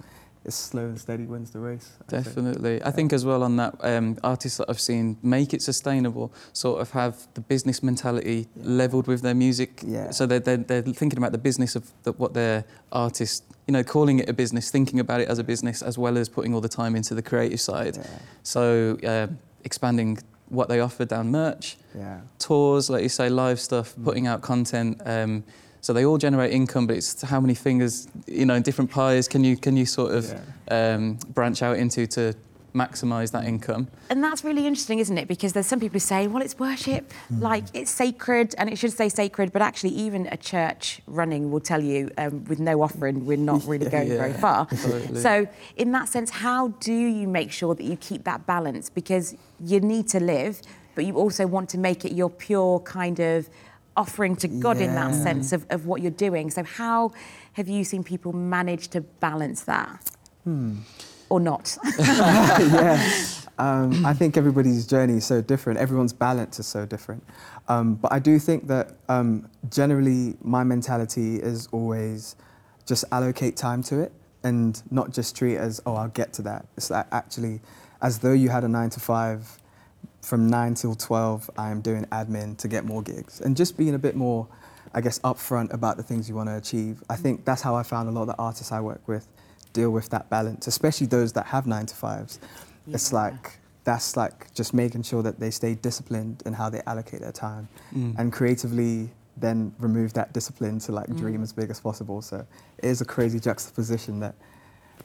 it's 0.46 0.56
slow 0.56 0.84
and 0.84 1.00
steady 1.00 1.26
wins 1.26 1.52
the 1.52 1.60
race. 1.60 1.94
Say. 2.10 2.18
Definitely. 2.18 2.84
I 2.84 2.92
think 2.92 3.14
as 3.14 3.24
well 3.24 3.44
on 3.44 3.56
that, 3.58 3.76
um, 3.80 4.18
artists 4.24 4.58
that 4.58 4.70
I've 4.70 4.80
seen 4.80 5.18
make 5.24 5.54
it 5.54 5.62
sustainable, 5.62 6.34
sort 6.52 6.82
of 6.82 6.92
have 6.92 7.28
the 7.34 7.42
business 7.42 7.82
mentality 7.82 8.48
leveled 8.58 9.08
with 9.08 9.22
their 9.22 9.34
music. 9.34 9.82
Yeah. 9.86 10.12
So 10.12 10.26
they're, 10.26 10.40
they're, 10.40 10.58
they're 10.58 10.82
thinking 10.82 11.18
about 11.18 11.32
the 11.32 11.38
business 11.38 11.76
of 11.76 11.90
the, 12.04 12.12
what 12.14 12.34
their 12.34 12.66
artist, 12.92 13.46
you 13.68 13.72
know, 13.72 13.84
calling 13.84 14.20
it 14.20 14.28
a 14.28 14.34
business, 14.34 14.70
thinking 14.70 15.00
about 15.00 15.22
it 15.22 15.30
as 15.30 15.40
a 15.40 15.44
business, 15.44 15.82
as 15.82 15.98
well 15.98 16.18
as 16.18 16.28
putting 16.28 16.54
all 16.54 16.62
the 16.62 16.70
time 16.70 16.96
into 16.96 17.16
the 17.16 17.22
creative 17.22 17.62
side. 17.62 17.96
Yeah, 17.96 18.20
So 18.44 18.98
uh, 19.08 19.28
expanding 19.64 20.20
what 20.50 20.68
they 20.68 20.82
offer 20.82 21.06
down 21.06 21.32
merch, 21.32 21.78
yeah. 21.96 22.20
tours, 22.38 22.90
like 22.90 23.02
you 23.02 23.10
say, 23.10 23.30
live 23.30 23.60
stuff, 23.60 23.96
putting 24.04 24.28
out 24.28 24.42
content. 24.42 25.02
Um, 25.06 25.44
so 25.84 25.92
they 25.92 26.06
all 26.06 26.18
generate 26.18 26.54
income, 26.54 26.88
but 26.88 26.96
it's 26.96 27.22
how 27.24 27.42
many 27.42 27.54
fingers, 27.54 28.08
you 28.26 28.46
know, 28.46 28.58
different 28.62 28.90
pies 28.90 29.28
can 29.28 29.44
you 29.44 29.58
can 29.58 29.76
you 29.76 29.86
sort 29.86 30.14
of 30.14 30.34
um, 30.72 31.16
branch 31.34 31.62
out 31.62 31.78
into 31.78 32.08
to 32.08 32.34
maximise 32.74 33.32
that 33.34 33.44
income? 33.44 33.90
And 34.10 34.24
that's 34.24 34.46
really 34.46 34.66
interesting, 34.66 35.00
isn't 35.00 35.18
it? 35.18 35.28
Because 35.28 35.52
there's 35.52 35.68
some 35.68 35.82
people 35.82 35.96
who 35.96 36.00
say, 36.00 36.28
well, 36.28 36.42
it's 36.42 36.58
worship, 36.58 37.12
like 37.38 37.66
it's 37.74 37.92
sacred, 37.92 38.56
and 38.58 38.70
it 38.70 38.78
should 38.78 38.94
stay 38.94 39.10
sacred. 39.10 39.52
But 39.52 39.62
actually, 39.62 39.90
even 39.90 40.26
a 40.32 40.38
church 40.38 41.02
running 41.06 41.52
will 41.52 41.60
tell 41.60 41.84
you, 41.84 42.10
um, 42.18 42.46
with 42.46 42.62
no 42.62 42.82
offering, 42.82 43.26
we're 43.26 43.36
not 43.36 43.66
really 43.66 43.90
going 43.98 44.08
Yeah, 44.08 44.18
very 44.20 44.34
far. 44.34 44.68
absolutely. 44.72 45.20
So, 45.20 45.48
in 45.76 45.92
that 45.92 46.08
sense, 46.08 46.30
how 46.30 46.70
do 46.80 46.94
you 46.94 47.28
make 47.28 47.52
sure 47.52 47.76
that 47.76 47.84
you 47.84 47.98
keep 47.98 48.24
that 48.24 48.48
balance? 48.48 48.90
Because 48.90 49.36
you 49.60 49.82
need 49.82 50.08
to 50.16 50.22
live, 50.22 50.62
but 50.96 51.04
you 51.04 51.16
also 51.16 51.46
want 51.46 51.68
to 51.72 51.78
make 51.78 52.06
it 52.06 52.14
your 52.14 52.30
pure 52.30 52.80
kind 52.80 53.20
of 53.20 53.50
offering 53.96 54.36
to 54.38 54.48
God 54.48 54.78
in 54.78 54.96
that 54.96 55.14
sense 55.14 55.54
of, 55.54 55.66
of 55.70 55.86
what 55.86 56.02
you're 56.02 56.12
doing. 56.12 56.50
So, 56.50 56.64
how 56.64 57.12
have 57.54 57.68
you 57.68 57.84
seen 57.84 58.04
people 58.04 58.34
manage 58.34 58.90
to 58.90 59.02
balance 59.02 59.62
that? 59.62 60.12
Or 61.30 61.40
not? 61.40 61.78
yeah. 62.00 63.26
Um, 63.60 64.06
I 64.06 64.14
think 64.14 64.36
everybody's 64.36 64.88
journey 64.88 65.18
is 65.18 65.26
so 65.26 65.42
different. 65.42 65.80
Everyone's 65.80 66.14
balance 66.14 66.60
is 66.60 66.66
so 66.66 66.86
different. 66.86 67.24
Um, 67.68 67.96
but 67.96 68.12
I 68.12 68.20
do 68.20 68.40
think 68.40 68.68
that 68.68 68.96
um, 69.10 69.48
generally 69.70 70.36
my 70.42 70.64
mentality 70.64 71.38
is 71.38 71.68
always 71.72 72.36
just 72.86 73.06
allocate 73.12 73.56
time 73.56 73.84
to 73.84 74.00
it 74.00 74.12
and 74.44 74.82
not 74.92 75.14
just 75.14 75.36
treat 75.36 75.56
it 75.56 75.60
as, 75.62 75.82
oh, 75.86 75.96
I'll 75.96 76.10
get 76.10 76.34
to 76.34 76.42
that. 76.44 76.66
It's 76.76 76.90
like 76.90 77.06
actually 77.12 77.62
as 78.02 78.20
though 78.20 78.34
you 78.34 78.50
had 78.50 78.64
a 78.64 78.68
nine 78.68 78.90
to 78.92 79.00
five, 79.00 79.58
from 80.24 80.48
nine 80.48 80.74
till 80.74 80.96
12, 80.96 81.50
I 81.58 81.70
am 81.70 81.82
doing 81.82 82.06
admin 82.06 82.58
to 82.60 82.68
get 82.68 82.86
more 82.86 83.02
gigs. 83.02 83.42
And 83.42 83.58
just 83.58 83.78
being 83.78 83.94
a 83.94 84.00
bit 84.00 84.16
more, 84.16 84.48
I 84.94 85.02
guess, 85.02 85.20
upfront 85.20 85.74
about 85.74 85.98
the 85.98 86.04
things 86.04 86.30
you 86.30 86.36
want 86.36 86.48
to 86.50 86.56
achieve. 86.58 87.04
I 87.10 87.16
think 87.18 87.44
that's 87.46 87.62
how 87.62 87.76
I 87.76 87.84
found 87.84 88.08
a 88.08 88.12
lot 88.12 88.22
of 88.24 88.28
the 88.30 88.38
artists 88.38 88.72
I 88.72 88.80
work 88.80 89.06
with 89.08 89.28
deal 89.74 89.90
with 89.90 90.08
that 90.10 90.30
balance, 90.30 90.68
especially 90.68 91.08
those 91.08 91.34
that 91.34 91.48
have 91.48 91.66
nine 91.68 91.86
to 91.88 91.96
fives. 91.96 92.40
It's 92.88 93.12
like, 93.12 93.60
that's 93.84 94.16
like 94.16 94.54
just 94.54 94.74
making 94.74 95.04
sure 95.04 95.24
that 95.24 95.40
they 95.40 95.52
stay 95.52 95.74
disciplined 95.76 96.42
in 96.46 96.54
how 96.54 96.70
they 96.70 96.82
allocate 96.86 97.20
their 97.22 97.32
time 97.32 97.68
Mm. 97.94 98.16
and 98.20 98.32
creatively 98.32 99.10
then 99.36 99.74
remove 99.80 100.14
that 100.14 100.32
discipline 100.32 100.78
to 100.80 100.92
like 100.92 101.08
Mm. 101.10 101.18
dream 101.18 101.44
as 101.44 101.52
big 101.52 101.70
as 101.72 101.80
possible. 101.82 102.22
So 102.22 102.46
it 102.78 102.86
is 102.86 103.02
a 103.02 103.06
crazy 103.06 103.40
juxtaposition 103.40 104.20
that 104.22 104.36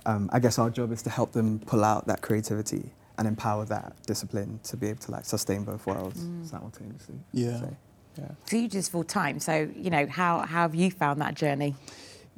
um, 0.06 0.28
I 0.32 0.38
guess 0.38 0.58
our 0.58 0.70
job 0.70 0.92
is 0.92 1.02
to 1.02 1.10
help 1.10 1.32
them 1.32 1.58
pull 1.66 1.82
out 1.82 2.06
that 2.06 2.20
creativity 2.20 2.92
and 3.18 3.26
empower 3.28 3.64
that 3.66 3.92
discipline 4.06 4.60
to 4.62 4.76
be 4.76 4.88
able 4.88 5.00
to 5.00 5.10
like 5.10 5.24
sustain 5.24 5.64
both 5.64 5.84
worlds 5.86 6.20
Mm. 6.20 6.46
simultaneously. 6.48 7.16
Yeah. 7.32 7.58
So, 7.60 7.76
yeah. 8.18 8.28
So 8.46 8.56
you 8.56 8.68
just 8.68 8.90
full 8.92 9.04
time. 9.04 9.40
So 9.40 9.68
you 9.76 9.90
know 9.90 10.06
how, 10.06 10.38
how 10.40 10.62
have 10.62 10.74
you 10.74 10.90
found 10.90 11.20
that 11.20 11.34
journey? 11.34 11.74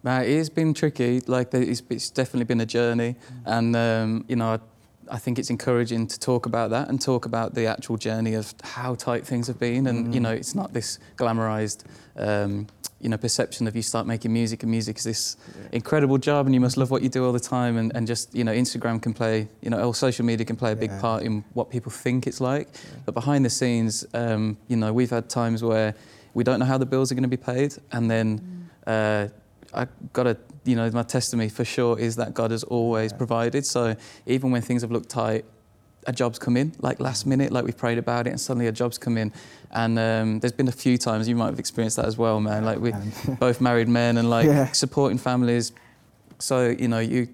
Uh, 0.04 0.22
it 0.26 0.36
has 0.38 0.48
been 0.50 0.72
tricky. 0.74 1.20
Like 1.26 1.52
it's, 1.54 1.82
it's 1.90 2.10
definitely 2.10 2.46
been 2.46 2.60
a 2.62 2.66
journey, 2.66 3.16
and 3.44 3.76
um, 3.76 4.24
you 4.28 4.36
know, 4.36 4.54
I, 4.54 4.58
I 5.10 5.18
think 5.18 5.38
it's 5.38 5.50
encouraging 5.50 6.06
to 6.06 6.18
talk 6.18 6.46
about 6.46 6.70
that 6.70 6.88
and 6.88 7.00
talk 7.00 7.24
about 7.26 7.54
the 7.54 7.66
actual 7.66 7.96
journey 7.96 8.34
of 8.34 8.54
how 8.62 8.94
tight 8.94 9.26
things 9.26 9.46
have 9.48 9.58
been. 9.58 9.86
And 9.86 10.14
you 10.14 10.20
know, 10.20 10.30
it's 10.30 10.54
not 10.54 10.72
this 10.72 10.98
glamorized, 11.16 11.84
um, 12.16 12.68
you 13.00 13.08
know, 13.08 13.16
perception 13.16 13.66
of 13.66 13.74
you 13.74 13.82
start 13.82 14.06
making 14.06 14.32
music 14.32 14.62
and 14.62 14.70
music 14.70 14.98
is 14.98 15.04
this 15.04 15.36
incredible 15.72 16.18
job 16.18 16.46
and 16.46 16.54
you 16.54 16.60
must 16.60 16.76
love 16.76 16.90
what 16.90 17.02
you 17.02 17.08
do 17.08 17.24
all 17.24 17.32
the 17.32 17.40
time. 17.40 17.76
And, 17.76 17.90
and 17.94 18.06
just 18.06 18.34
you 18.34 18.44
know, 18.44 18.52
Instagram 18.52 19.02
can 19.02 19.12
play, 19.12 19.48
you 19.62 19.70
know, 19.70 19.80
or 19.82 19.94
social 19.94 20.24
media 20.24 20.44
can 20.46 20.56
play 20.56 20.72
a 20.72 20.76
big 20.76 20.90
Yeah. 20.90 21.00
part 21.00 21.22
in 21.22 21.44
what 21.54 21.70
people 21.70 21.90
think 21.90 22.26
it's 22.26 22.40
like. 22.40 22.68
But 23.04 23.14
behind 23.14 23.44
the 23.44 23.50
scenes, 23.50 24.06
um, 24.14 24.56
you 24.68 24.76
know, 24.76 24.92
we've 24.92 25.10
had 25.10 25.28
times 25.28 25.62
where 25.62 25.94
we 26.34 26.44
don't 26.44 26.60
know 26.60 26.66
how 26.66 26.78
the 26.78 26.86
bills 26.86 27.10
are 27.10 27.14
going 27.16 27.30
to 27.30 27.36
be 27.38 27.44
paid, 27.52 27.74
and 27.92 28.10
then. 28.10 28.68
Uh, 28.86 29.28
I 29.72 29.86
got 30.12 30.24
to, 30.24 30.36
you 30.64 30.76
know, 30.76 30.90
my 30.90 31.02
testimony 31.02 31.48
for 31.48 31.64
sure 31.64 31.98
is 31.98 32.16
that 32.16 32.34
God 32.34 32.50
has 32.50 32.62
always 32.64 33.12
Yeah. 33.12 33.18
provided. 33.18 33.64
So 33.66 33.96
even 34.26 34.50
when 34.50 34.62
things 34.62 34.82
have 34.82 34.90
looked 34.90 35.08
tight, 35.08 35.44
a 36.06 36.12
job's 36.12 36.38
come 36.38 36.56
in, 36.56 36.72
like 36.80 36.98
last 37.00 37.26
minute, 37.26 37.52
like 37.52 37.64
we've 37.64 37.76
prayed 37.76 37.98
about 37.98 38.26
it, 38.26 38.30
and 38.30 38.40
suddenly 38.40 38.66
a 38.66 38.72
job's 38.72 38.98
come 38.98 39.18
in. 39.18 39.32
And 39.70 39.98
um, 39.98 40.40
there's 40.40 40.52
been 40.52 40.68
a 40.68 40.72
few 40.72 40.96
times 40.98 41.28
you 41.28 41.36
might 41.36 41.46
have 41.50 41.58
experienced 41.58 41.96
that 41.96 42.06
as 42.06 42.16
well, 42.18 42.40
man. 42.40 42.64
Like 42.64 42.78
we're 42.78 42.98
both 43.40 43.60
married 43.60 43.88
men 43.88 44.16
and 44.18 44.28
like 44.30 44.46
Yeah. 44.46 44.72
supporting 44.72 45.18
families. 45.18 45.72
So 46.38 46.68
you 46.68 46.88
know, 46.88 47.00
you 47.00 47.28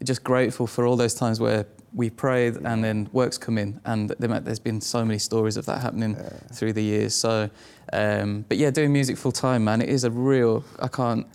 you're 0.00 0.06
just 0.06 0.24
grateful 0.24 0.66
for 0.66 0.86
all 0.86 0.96
those 0.96 1.14
times 1.14 1.38
where 1.40 1.66
we 1.92 2.10
prayed 2.10 2.56
and 2.56 2.82
then 2.82 3.08
works 3.12 3.38
come 3.38 3.56
in, 3.58 3.80
and 3.84 4.10
there- 4.18 4.40
there's 4.40 4.58
been 4.58 4.80
so 4.80 5.04
many 5.04 5.18
stories 5.18 5.56
of 5.56 5.66
that 5.66 5.80
happening 5.80 6.16
Yeah. 6.16 6.28
through 6.52 6.72
the 6.72 6.82
years. 6.82 7.14
So, 7.14 7.48
um, 7.92 8.44
but 8.48 8.58
yeah, 8.58 8.70
doing 8.70 8.92
music 8.92 9.16
full 9.16 9.30
time, 9.32 9.62
man, 9.64 9.80
it 9.80 9.88
is 9.88 10.02
a 10.04 10.10
real. 10.10 10.64
I 10.80 10.88
can't 10.88 11.26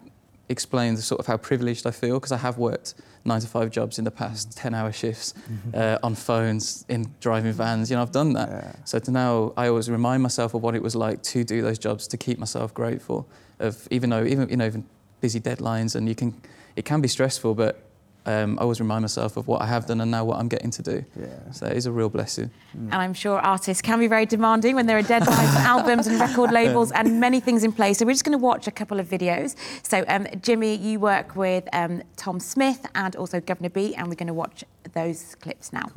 explain 0.49 0.95
the 0.95 1.01
sort 1.01 1.19
of 1.19 1.27
how 1.27 1.37
privileged 1.37 1.85
I 1.85 1.91
feel 1.91 2.15
because 2.15 2.31
I 2.31 2.37
have 2.37 2.57
worked 2.57 2.95
nine 3.23 3.39
to 3.39 3.47
five 3.47 3.69
jobs 3.69 3.99
in 3.99 4.05
the 4.05 4.11
past, 4.11 4.57
ten 4.57 4.73
hour 4.73 4.91
shifts 4.91 5.33
uh, 5.73 5.97
on 6.03 6.15
phones, 6.15 6.85
in 6.89 7.13
driving 7.19 7.53
vans. 7.53 7.89
You 7.89 7.95
know, 7.95 8.01
I've 8.01 8.11
done 8.11 8.33
that. 8.33 8.49
Yeah. 8.49 8.75
So 8.85 8.99
to 8.99 9.11
now, 9.11 9.53
I 9.55 9.67
always 9.67 9.89
remind 9.89 10.23
myself 10.23 10.53
of 10.53 10.61
what 10.61 10.75
it 10.75 10.81
was 10.81 10.95
like 10.95 11.21
to 11.23 11.43
do 11.43 11.61
those 11.61 11.79
jobs 11.79 12.07
to 12.07 12.17
keep 12.17 12.39
myself 12.39 12.73
grateful. 12.73 13.27
Of 13.59 13.87
even 13.91 14.09
though 14.09 14.25
even 14.25 14.49
you 14.49 14.57
know 14.57 14.65
even 14.65 14.85
busy 15.21 15.39
deadlines, 15.39 15.95
and 15.95 16.09
you 16.09 16.15
can 16.15 16.33
it 16.75 16.85
can 16.85 17.01
be 17.01 17.07
stressful, 17.07 17.55
but 17.55 17.88
um, 18.29 18.59
I 18.59 18.61
always 18.61 18.79
remind 18.79 19.01
myself 19.01 19.37
of 19.37 19.47
what 19.47 19.61
I 19.61 19.65
have 19.65 19.87
done 19.87 20.01
and 20.01 20.11
now 20.11 20.23
what 20.23 20.37
I'm 20.37 20.47
getting 20.47 20.69
to 20.71 20.83
do. 20.83 21.03
Yeah. 21.19 21.51
So 21.51 21.65
it 21.65 21.75
is 21.75 21.87
a 21.87 21.91
real 21.91 22.09
blessing. 22.09 22.51
And 22.73 22.93
I'm 22.93 23.15
sure 23.15 23.39
artists 23.39 23.81
can 23.81 23.97
be 23.99 24.07
very 24.07 24.27
demanding 24.27 24.75
when 24.75 24.85
there 24.85 24.99
are 24.99 25.03
deadlines, 25.03 25.55
albums, 25.75 26.05
and 26.05 26.19
record 26.19 26.51
labels, 26.51 26.91
and 26.91 27.19
many 27.19 27.39
things 27.39 27.63
in 27.63 27.71
place. 27.71 27.97
So 27.97 28.05
we're 28.05 28.11
just 28.11 28.25
going 28.25 28.37
to 28.37 28.43
watch 28.43 28.67
a 28.67 28.71
couple 28.71 28.99
of 28.99 29.07
videos. 29.07 29.55
So 29.81 30.05
um, 30.07 30.27
Jimmy, 30.43 30.75
you 30.75 30.99
work 30.99 31.35
with 31.35 31.67
um, 31.73 32.03
Tom 32.17 32.39
Smith 32.39 32.85
and 32.93 33.15
also 33.15 33.39
Guvna 33.39 33.73
B, 33.73 33.95
and 33.95 34.07
we're 34.07 34.15
going 34.15 34.27
to 34.27 34.33
watch 34.33 34.63
those 34.93 35.35
clips 35.41 35.73
now. 35.73 35.87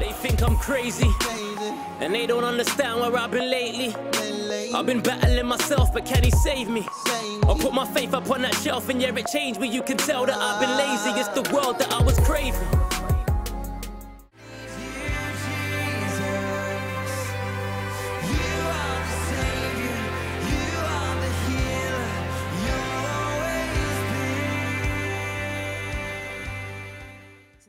They 0.00 0.12
think 0.12 0.42
I'm 0.42 0.56
crazy, 0.56 1.10
and 2.00 2.12
they 2.12 2.26
don't 2.26 2.44
understand 2.44 3.00
where 3.00 3.16
I've 3.16 3.30
been 3.30 3.48
lately. 3.48 3.94
I've 4.74 4.86
been 4.86 5.00
battling 5.00 5.46
myself, 5.46 5.92
but 5.92 6.04
can 6.04 6.24
he 6.24 6.30
save 6.32 6.68
me? 6.68 6.84
I 7.48 7.56
put 7.58 7.72
my 7.72 7.86
faith 7.86 8.12
up 8.12 8.30
on 8.30 8.42
that 8.42 8.54
shelf, 8.56 8.90
and 8.90 9.00
yeah, 9.00 9.14
it 9.14 9.26
changed 9.26 9.58
me. 9.58 9.68
You 9.68 9.82
can 9.82 9.96
tell 9.96 10.26
that 10.26 10.36
I've 10.36 10.60
been 10.60 10.76
lazy. 10.76 11.18
It's 11.18 11.28
the 11.28 11.54
world 11.54 11.78
that 11.78 11.90
I 11.90 12.02
was 12.02 12.18
craving. 12.20 12.87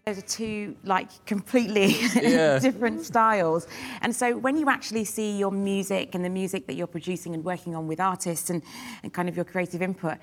Those 0.10 0.18
are 0.24 0.28
two 0.28 0.76
like 0.84 1.10
completely 1.26 1.96
Yeah. 2.16 2.60
different 2.60 3.06
styles. 3.06 3.68
And 4.02 4.16
so 4.16 4.38
when 4.38 4.58
you 4.58 4.70
actually 4.70 5.06
see 5.06 5.38
your 5.38 5.52
music 5.52 6.16
and 6.16 6.24
the 6.26 6.30
music 6.30 6.68
that 6.68 6.74
you're 6.74 6.88
producing 6.88 7.34
and 7.36 7.44
working 7.44 7.76
on 7.76 7.88
with 7.88 8.00
artists 8.00 8.50
and, 8.50 8.62
and 9.04 9.14
kind 9.14 9.30
of 9.30 9.36
your 9.36 9.46
creative 9.46 9.82
input, 9.82 10.18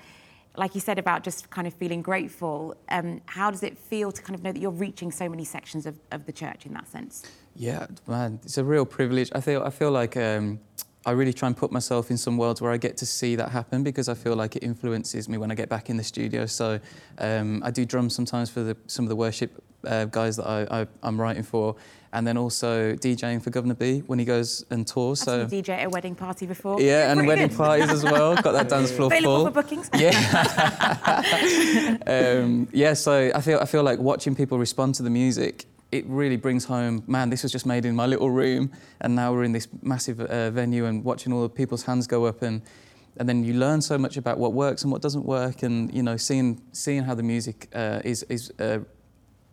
like 0.57 0.73
you 0.75 0.81
said 0.81 0.97
about 0.97 1.23
just 1.23 1.49
kind 1.51 1.67
of 1.67 1.73
feeling 1.73 2.01
grateful, 2.01 2.75
um, 2.89 3.21
how 3.27 3.51
does 3.51 3.63
it 3.63 3.77
feel 3.77 4.11
to 4.11 4.21
kind 4.21 4.35
of 4.35 4.43
know 4.43 4.51
that 4.51 4.59
you're 4.59 4.71
reaching 4.71 5.11
so 5.11 5.29
many 5.29 5.45
sections 5.45 5.85
of, 5.85 5.95
of 6.11 6.25
the 6.25 6.31
church 6.31 6.65
in 6.65 6.73
that 6.73 6.87
sense? 6.87 7.23
Yeah, 7.55 7.85
man, 8.07 8.39
it's 8.43 8.57
a 8.57 8.63
real 8.63 8.85
privilege. 8.85 9.29
I 9.33 9.41
feel 9.41 9.63
I 9.63 9.69
feel 9.69 9.91
like 9.91 10.17
um, 10.17 10.59
I 11.05 11.11
really 11.11 11.33
try 11.33 11.47
and 11.47 11.55
put 11.55 11.71
myself 11.71 12.11
in 12.11 12.17
some 12.17 12.37
worlds 12.37 12.61
where 12.61 12.71
I 12.71 12.77
get 12.77 12.97
to 12.97 13.05
see 13.05 13.35
that 13.37 13.49
happen 13.49 13.81
because 13.83 14.09
I 14.09 14.13
feel 14.13 14.35
like 14.35 14.55
it 14.57 14.63
influences 14.63 15.29
me 15.29 15.37
when 15.37 15.51
I 15.51 15.55
get 15.55 15.69
back 15.69 15.89
in 15.89 15.95
the 15.95 16.03
studio. 16.03 16.45
So 16.45 16.79
um, 17.19 17.61
I 17.63 17.71
do 17.71 17.85
drums 17.85 18.13
sometimes 18.13 18.49
for 18.49 18.61
the, 18.61 18.75
some 18.87 19.05
of 19.05 19.09
the 19.09 19.15
worship 19.15 19.63
uh, 19.85 20.05
guys 20.05 20.35
that 20.37 20.47
I, 20.47 20.81
I, 20.81 20.87
I'm 21.03 21.19
writing 21.21 21.43
for, 21.43 21.75
and 22.11 22.25
then 22.25 22.35
also 22.37 22.93
DJing 22.95 23.41
for 23.41 23.51
Guvna 23.51 23.77
B 23.77 23.99
when 24.07 24.19
he 24.19 24.25
goes 24.25 24.65
and 24.69 24.85
tours. 24.87 25.21
I've 25.21 25.49
So 25.49 25.55
you 25.55 25.63
DJ 25.63 25.69
at 25.69 25.85
a 25.85 25.89
wedding 25.89 26.15
party 26.15 26.45
before. 26.45 26.81
yeah, 26.81 27.11
and 27.11 27.25
wedding 27.27 27.47
good. 27.49 27.57
parties 27.57 27.89
as 27.89 28.03
well. 28.03 28.35
Got 28.35 28.53
that 28.53 28.69
dance 28.75 28.91
floor 28.91 29.07
Available 29.07 29.35
full. 29.37 29.45
for 29.45 29.51
bookings. 29.51 29.89
Yeah. 29.93 30.11
um, 32.07 32.67
yeah. 32.73 32.93
So 32.93 33.31
I 33.33 33.41
feel 33.41 33.59
I 33.59 33.65
feel 33.65 33.83
like 33.83 33.99
watching 33.99 34.35
people 34.35 34.57
respond 34.57 34.95
to 34.95 35.03
the 35.03 35.09
music. 35.09 35.65
It 35.91 36.05
really 36.07 36.35
brings 36.35 36.65
home, 36.65 37.03
man. 37.07 37.29
This 37.29 37.43
was 37.43 37.51
just 37.51 37.65
made 37.65 37.85
in 37.85 37.95
my 37.95 38.05
little 38.05 38.29
room, 38.29 38.71
and 38.99 39.15
now 39.15 39.31
we're 39.31 39.45
in 39.45 39.53
this 39.53 39.67
massive 39.81 40.19
uh, 40.19 40.51
venue 40.51 40.85
and 40.85 41.03
watching 41.03 41.31
all 41.31 41.43
the 41.43 41.49
people's 41.49 41.83
hands 41.83 42.07
go 42.07 42.25
up, 42.25 42.41
and 42.41 42.61
and 43.17 43.27
then 43.27 43.43
you 43.43 43.53
learn 43.53 43.81
so 43.81 43.97
much 43.97 44.17
about 44.17 44.37
what 44.37 44.53
works 44.53 44.83
and 44.83 44.91
what 44.91 45.01
doesn't 45.01 45.25
work, 45.25 45.63
and 45.63 45.93
you 45.93 46.03
know, 46.03 46.17
seeing 46.17 46.61
seeing 46.73 47.03
how 47.03 47.15
the 47.15 47.23
music 47.23 47.69
uh, 47.73 48.01
is 48.03 48.23
is. 48.23 48.51
Uh, 48.59 48.79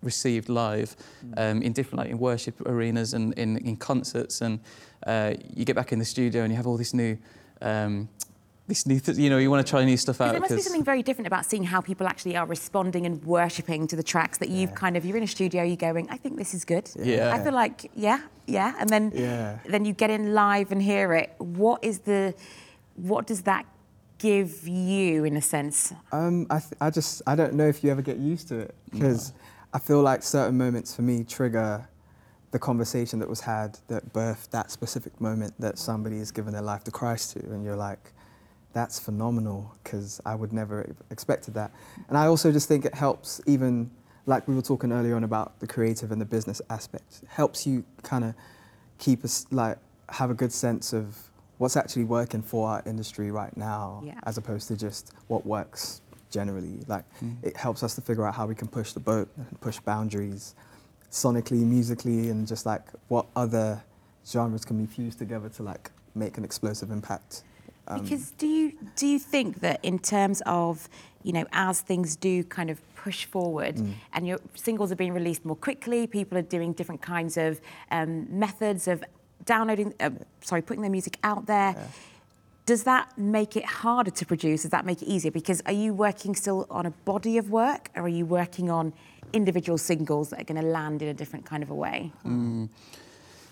received 0.03 0.51
live 0.51 0.95
um, 1.39 1.63
in 1.63 1.73
different 1.73 1.97
like 1.97 2.11
in 2.11 2.19
worship 2.19 2.61
arenas 2.67 3.15
and 3.15 3.33
in, 3.39 3.57
in 3.67 3.75
concerts 3.75 4.43
and 4.43 4.61
uh, 5.07 5.33
you 5.55 5.65
get 5.65 5.75
back 5.75 5.93
in 5.93 5.99
the 5.99 6.05
studio 6.05 6.43
and 6.43 6.53
you 6.53 6.57
have 6.59 6.67
all 6.67 6.77
this 6.77 6.93
new 6.93 7.17
um, 7.63 8.07
this 8.67 8.87
new 8.87 8.99
th- 8.99 9.19
you 9.19 9.29
know 9.29 9.39
you 9.39 9.51
want 9.51 9.65
to 9.67 9.71
try 9.71 9.85
new 9.85 9.97
stuff 9.97 10.21
out 10.21 10.33
There 10.33 10.41
must 10.41 10.55
be 10.55 10.61
something 10.63 10.85
very 10.85 11.03
different 11.03 11.27
about 11.27 11.45
seeing 11.45 11.65
how 11.65 11.81
people 11.81 12.07
actually 12.07 12.37
are 12.37 12.47
responding 12.47 13.05
and 13.07 13.23
worshipping 13.25 13.87
to 13.89 13.97
the 13.97 14.03
tracks 14.03 14.39
that 14.39 14.49
you've 14.49 14.75
kind 14.75 14.97
of 14.97 15.05
you're 15.05 15.17
in 15.17 15.23
a 15.23 15.27
studio, 15.27 15.63
you're 15.63 15.77
going, 15.77 16.09
I 16.11 16.17
think 16.17 16.39
this 16.39 16.55
is 16.55 16.65
good. 16.65 16.91
Yeah. 16.97 17.35
I 17.35 17.43
feel 17.45 17.53
like 17.53 17.91
yeah, 17.95 18.21
yeah, 18.47 18.75
and 18.79 18.89
then 18.89 19.13
Yeah. 19.15 19.59
then 19.67 19.85
you 19.85 19.93
get 19.93 20.11
in 20.11 20.33
live 20.35 20.73
and 20.73 20.83
hear 20.83 21.13
it. 21.13 21.35
What 21.39 21.85
is 21.85 22.01
the 22.01 22.35
what 22.97 23.27
does 23.27 23.43
that 23.43 23.67
give 24.19 24.67
you 24.67 25.25
in 25.25 25.37
a 25.37 25.43
sense? 25.43 25.93
Um, 26.13 26.47
I, 26.49 26.61
th- 26.61 26.73
I 26.81 26.89
just 26.91 27.21
I 27.27 27.35
don't 27.35 27.55
know 27.55 27.67
if 27.69 27.85
you 27.85 27.91
ever 27.91 28.03
get 28.03 28.17
used 28.19 28.49
to 28.49 28.59
it 28.61 28.75
because 28.91 29.33
I 29.75 29.79
feel 29.79 30.01
like 30.01 30.23
certain 30.23 30.57
moments 30.57 30.95
for 30.97 31.03
me 31.03 31.25
trigger 31.25 31.87
the 32.53 32.59
conversation 32.59 33.19
that 33.19 33.29
was 33.29 33.41
had 33.41 33.79
that 33.89 34.13
birthed 34.13 34.51
that 34.51 34.71
specific 34.71 35.21
moment 35.21 35.53
that 35.59 35.77
somebody 35.79 36.19
has 36.19 36.31
given 36.31 36.53
their 36.53 36.63
life 36.63 36.85
to 36.85 36.91
Christ 36.93 37.33
to, 37.33 37.41
and 37.41 37.65
you're 37.65 37.77
like, 37.77 38.13
that's 38.75 38.99
phenomenal 38.99 39.75
because 39.83 40.21
I 40.27 40.35
would 40.35 40.53
never 40.53 40.83
have 40.87 40.97
expected 41.11 41.55
that. 41.55 41.73
And 42.09 42.19
I 42.19 42.27
also 42.27 42.53
just 42.53 42.69
think 42.69 42.85
it 42.85 42.95
helps 42.95 43.41
even 43.47 43.91
like 44.27 44.47
we 44.49 44.55
were 44.55 44.63
talking 44.63 44.93
earlier 44.93 45.17
on 45.17 45.25
about 45.25 45.61
the 45.61 45.67
creative 45.67 46.11
and 46.13 46.21
the 46.21 46.27
business 46.27 46.61
aspect. 46.69 47.21
It 47.23 47.29
helps 47.29 47.67
you 47.67 47.85
kind 48.03 48.25
of 48.25 48.35
keep 48.99 49.25
us 49.25 49.47
like 49.51 49.79
have 50.11 50.31
a 50.31 50.35
good 50.35 50.53
sense 50.53 50.93
of 50.93 51.17
what's 51.59 51.77
actually 51.77 52.05
working 52.05 52.43
for 52.43 52.69
our 52.69 52.83
industry 52.85 53.31
right 53.31 53.57
now 53.57 54.03
Yeah. 54.05 54.19
as 54.25 54.37
opposed 54.39 54.69
to 54.69 54.77
just 54.77 55.13
what 55.29 55.47
works 55.47 56.03
generally. 56.31 56.81
Like 56.89 57.05
mm. 57.23 57.37
it 57.43 57.57
helps 57.57 57.83
us 57.83 57.95
to 57.95 58.01
figure 58.01 58.27
out 58.27 58.35
how 58.35 58.47
we 58.47 58.55
can 58.55 58.69
push 58.69 58.93
the 58.93 59.01
boat, 59.01 59.29
and 59.37 59.61
push 59.61 59.79
boundaries, 59.79 60.55
sonically, 61.11 61.63
musically, 61.65 62.29
and 62.31 62.47
just 62.47 62.67
like 62.67 62.83
what 63.09 63.27
other 63.37 63.85
genres 64.27 64.65
can 64.65 64.85
be 64.85 64.87
fused 64.87 65.19
together 65.19 65.49
to 65.51 65.63
like 65.63 65.91
make 66.15 66.37
an 66.39 66.45
explosive 66.45 66.91
impact. 66.91 67.45
Um, 67.89 68.03
Because 68.03 68.31
do 68.39 68.47
you 68.47 68.73
do 68.97 69.07
you 69.07 69.19
think 69.19 69.61
that 69.61 69.79
in 69.83 69.99
terms 69.99 70.43
of 70.47 70.89
you 71.23 71.33
know 71.33 71.45
as 71.53 71.81
things 71.81 72.17
do 72.17 72.45
kind 72.45 72.71
of 72.71 72.79
push 73.05 73.27
forward 73.27 73.77
Mm. 73.77 73.93
and 74.15 74.27
your 74.27 74.39
singles 74.55 74.91
are 74.91 74.97
being 74.97 75.13
released 75.13 75.45
more 75.45 75.57
quickly, 75.57 76.07
people 76.07 76.39
are 76.39 76.43
doing 76.57 76.73
different 76.73 77.03
kinds 77.03 77.37
of 77.37 77.61
um, 77.91 78.27
methods 78.31 78.89
of 78.89 79.05
downloading, 79.45 79.93
uh, 80.01 80.09
sorry, 80.41 80.63
putting 80.63 80.81
their 80.81 80.91
music 80.91 81.19
out 81.23 81.45
there. 81.47 81.75
Does 82.67 82.85
that 82.85 83.07
make 83.19 83.57
it 83.57 83.67
harder 83.67 84.11
to 84.11 84.25
produce? 84.25 84.63
Does 84.63 84.71
that 84.71 84.87
make 84.87 85.03
it 85.03 85.09
easier? 85.09 85.31
Because 85.31 85.61
are 85.67 85.73
you 85.85 85.93
working 85.93 86.35
still 86.35 86.67
on 86.71 86.87
a 86.87 86.91
body 87.05 87.37
of 87.37 87.51
work, 87.51 87.91
or 87.95 88.05
are 88.05 88.09
you 88.09 88.25
working 88.25 88.71
on 88.71 88.95
individual 89.35 89.77
singles 89.77 90.31
that 90.31 90.41
are 90.41 90.45
going 90.45 90.63
to 90.63 90.67
land 90.67 91.03
in 91.03 91.09
a 91.09 91.15
different 91.15 91.45
kind 91.45 91.63
of 91.63 91.69
a 91.69 91.75
way? 91.75 92.11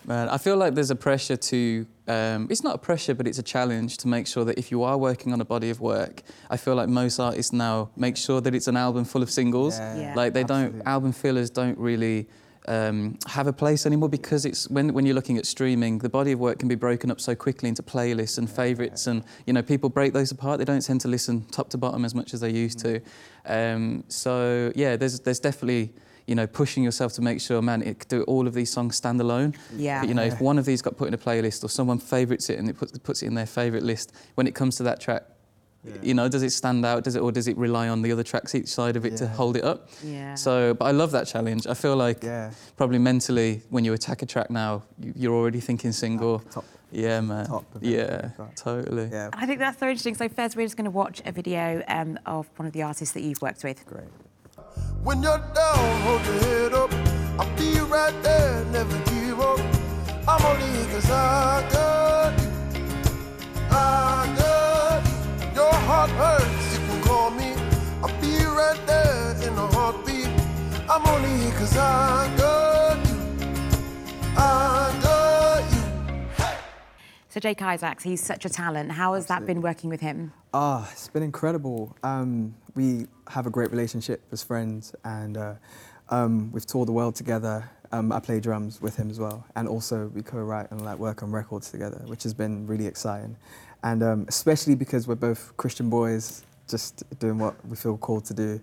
Man, 0.05 0.29
I 0.29 0.39
feel 0.39 0.57
like 0.57 0.75
there's 0.75 0.91
a 0.91 0.97
pressure 0.97 1.37
to. 1.37 1.87
Um, 2.09 2.49
it's 2.51 2.65
not 2.65 2.75
a 2.75 2.79
pressure, 2.79 3.15
but 3.15 3.29
it's 3.29 3.39
a 3.39 3.43
challenge 3.43 3.99
to 3.99 4.09
make 4.09 4.27
sure 4.27 4.45
that 4.45 4.59
if 4.59 4.73
you 4.73 4.83
are 4.83 4.99
working 4.99 5.33
on 5.33 5.41
a 5.41 5.45
body 5.45 5.71
of 5.71 5.81
work, 5.81 6.23
I 6.51 6.57
feel 6.57 6.75
like 6.75 6.89
most 6.89 7.21
artists 7.21 7.53
now 7.53 7.91
make 7.97 8.17
sure 8.17 8.41
that 8.41 8.55
it's 8.55 8.67
an 8.67 8.77
album 8.77 9.05
full 9.05 9.23
of 9.23 9.31
singles. 9.31 9.79
Yeah, 9.79 9.97
Yeah. 9.97 10.15
Like 10.15 10.33
they 10.33 10.43
don't 10.43 10.83
album 10.87 11.13
fillers 11.13 11.51
don't 11.51 11.79
really 11.79 12.27
um, 12.67 13.19
have 13.27 13.47
a 13.47 13.53
place 13.53 13.87
anymore 13.87 14.09
because 14.09 14.45
it's 14.45 14.69
when 14.69 14.93
when 14.93 15.07
you're 15.07 15.15
looking 15.15 15.39
at 15.39 15.47
streaming, 15.47 15.99
the 15.99 16.09
body 16.09 16.33
of 16.33 16.41
work 16.41 16.59
can 16.59 16.69
be 16.69 16.75
broken 16.75 17.11
up 17.11 17.21
so 17.21 17.35
quickly 17.37 17.69
into 17.69 17.83
playlists 17.85 18.39
and 18.39 18.51
favorites, 18.51 19.07
and 19.07 19.23
you 19.47 19.53
know 19.53 19.63
people 19.63 19.89
break 19.89 20.13
those 20.13 20.33
apart. 20.33 20.59
They 20.59 20.65
don't 20.65 20.85
tend 20.85 21.01
to 21.03 21.09
listen 21.09 21.45
top 21.47 21.71
to 21.71 21.79
bottom 21.79 22.05
as 22.05 22.15
much 22.15 22.35
as 22.35 22.41
they 22.41 22.51
used 22.51 22.81
to. 22.81 23.01
Um, 23.47 24.05
so 24.09 24.73
yeah, 24.75 24.97
there's 24.97 25.21
there's 25.21 25.41
definitely 25.41 25.93
you 26.33 26.37
know 26.37 26.47
pushing 26.62 26.83
yourself 26.89 27.11
to 27.19 27.21
make 27.21 27.39
sure, 27.47 27.61
man, 27.61 27.83
it, 27.83 28.09
do 28.09 28.23
all 28.33 28.45
of 28.47 28.55
these 28.55 28.71
songs 28.77 28.97
stand 28.97 29.21
alone. 29.21 29.51
Yeah. 29.77 30.01
But, 30.01 30.09
you 30.09 30.15
know, 30.15 30.23
if 30.33 30.41
one 30.41 30.57
of 30.61 30.65
these 30.65 30.81
got 30.87 30.97
put 30.97 31.09
in 31.09 31.15
a 31.15 31.19
playlist 31.27 31.62
or 31.62 31.69
someone 31.69 31.99
favourites 31.99 32.47
it 32.53 32.59
and 32.59 32.67
it 32.71 32.77
puts, 32.81 32.97
puts 33.09 33.23
it 33.23 33.27
in 33.27 33.35
their 33.35 33.51
favourite 33.61 33.85
list, 33.93 34.07
when 34.37 34.47
it 34.47 34.55
comes 34.55 34.77
to 34.79 34.83
that 34.85 34.99
track, 35.07 35.25
you 36.03 36.15
know, 36.15 36.29
does 36.35 36.43
it 36.43 36.53
stand 36.53 36.87
out? 36.87 37.05
Does 37.05 37.17
it, 37.17 37.21
or 37.27 37.31
does 37.39 37.49
it 37.49 37.57
rely 37.59 37.87
on 37.95 38.01
the 38.01 38.12
other 38.12 38.23
tracks 38.23 38.55
each 38.55 38.69
side 38.69 38.97
of 38.97 39.05
it 39.05 39.15
to 39.19 39.27
hold 39.29 39.57
it 39.61 39.65
up? 39.73 39.79
Yeah. 40.03 40.37
So, 40.37 40.73
but 40.79 40.87
I 40.87 40.93
love 40.93 41.11
that 41.11 41.27
challenge. 41.27 41.67
I 41.67 41.75
feel 41.75 41.97
like 41.97 42.23
Yeah. 42.23 42.51
probably 42.79 42.99
mentally, 42.99 43.61
when 43.69 43.85
you 43.85 43.93
attack 43.93 44.23
a 44.23 44.27
track 44.35 44.49
now, 44.51 44.85
you- 44.99 45.12
you're 45.21 45.35
already 45.35 45.61
thinking 45.61 45.93
single. 45.93 46.39
top, 46.51 46.65
yeah, 46.93 47.21
man. 47.21 47.47
top 47.47 47.65
yeah, 47.81 48.31
right. 48.39 48.57
totally. 48.57 49.09
yeah, 49.12 49.29
I 49.43 49.45
think 49.45 49.59
that's 49.59 49.79
so 49.81 49.87
interesting. 49.89 50.15
So, 50.15 50.29
Fez, 50.29 50.57
we're 50.57 50.65
just 50.71 50.77
going 50.79 50.91
to 50.93 50.97
watch 51.05 51.21
a 51.27 51.33
video 51.33 51.83
um, 51.89 52.19
of 52.27 52.49
one 52.57 52.67
of 52.67 52.73
the 52.73 52.83
artists 52.83 53.12
that 53.15 53.23
you've 53.23 53.43
worked 53.43 53.62
with. 53.65 53.85
great. 53.85 54.05
When 55.05 55.21
you're 55.21 55.43
down, 55.53 56.01
hold 56.03 56.25
your 56.27 56.39
head 56.47 56.73
up. 56.75 56.91
I'll 57.37 57.57
be 57.57 57.81
right 57.81 58.15
there, 58.23 58.65
never 58.71 58.97
give 59.11 59.41
up. 59.41 59.59
I'm 60.29 60.45
only 60.47 60.67
here 60.77 60.87
'cause 60.93 61.11
I 61.11 61.65
got 61.73 62.33
you. 62.41 62.51
I 63.71 64.33
got 64.39 65.03
you. 65.05 65.55
Your 65.57 65.75
heart 65.89 66.11
hurts, 66.11 66.67
you 66.73 66.81
can 66.87 67.03
call 67.03 67.31
me. 67.31 67.51
I'll 68.03 68.17
be 68.21 68.45
right 68.45 68.81
there 68.87 69.35
in 69.47 69.53
a 69.59 69.67
heartbeat. 69.75 70.31
I'm 70.89 71.05
only 71.13 71.35
here 71.43 71.55
'cause 71.59 71.77
I 71.77 72.29
got 72.37 72.42
So, 77.33 77.41
Jake 77.41 77.62
Isaacs, 77.62 78.05
he's 78.05 78.23
such 78.23 78.45
a 78.45 78.51
talent. 78.51 78.93
How 78.93 79.15
has 79.15 79.25
that 79.29 79.47
been 79.47 79.62
working 79.62 79.89
with 79.89 80.03
him? 80.03 80.35
Ah, 80.53 80.87
it's 80.93 81.09
been 81.09 81.23
incredible. 81.23 81.97
Um, 82.03 82.55
we 82.75 83.07
have 83.27 83.47
a 83.47 83.51
great 83.51 83.71
relationship 83.71 84.23
as 84.33 84.43
friends, 84.43 84.95
and 85.03 85.39
uh, 85.39 85.55
um, 86.11 86.53
we've 86.53 86.67
toured 86.67 86.89
the 86.89 86.93
world 86.93 87.15
together. 87.15 87.71
Um, 87.91 88.12
I 88.12 88.21
play 88.21 88.39
drums 88.39 88.83
with 88.83 88.97
him 88.97 89.09
as 89.09 89.19
well, 89.19 89.47
and 89.57 89.67
also 89.67 90.09
we 90.09 90.21
co-write 90.21 90.71
and 90.73 90.85
like 90.85 90.99
work 90.99 91.23
on 91.23 91.33
records 91.33 91.71
together, 91.71 92.03
which 92.05 92.23
has 92.25 92.35
been 92.35 92.67
really 92.67 92.87
exciting. 92.87 93.39
And 93.83 94.03
um, 94.03 94.27
especially 94.29 94.75
because 94.75 95.09
we're 95.09 95.15
both 95.15 95.57
Christian 95.57 95.89
boys, 95.89 96.45
just 96.69 97.03
doing 97.19 97.39
what 97.39 97.55
we 97.67 97.77
feel 97.77 97.97
called 97.97 98.27
to 98.27 98.35
do, 98.35 98.61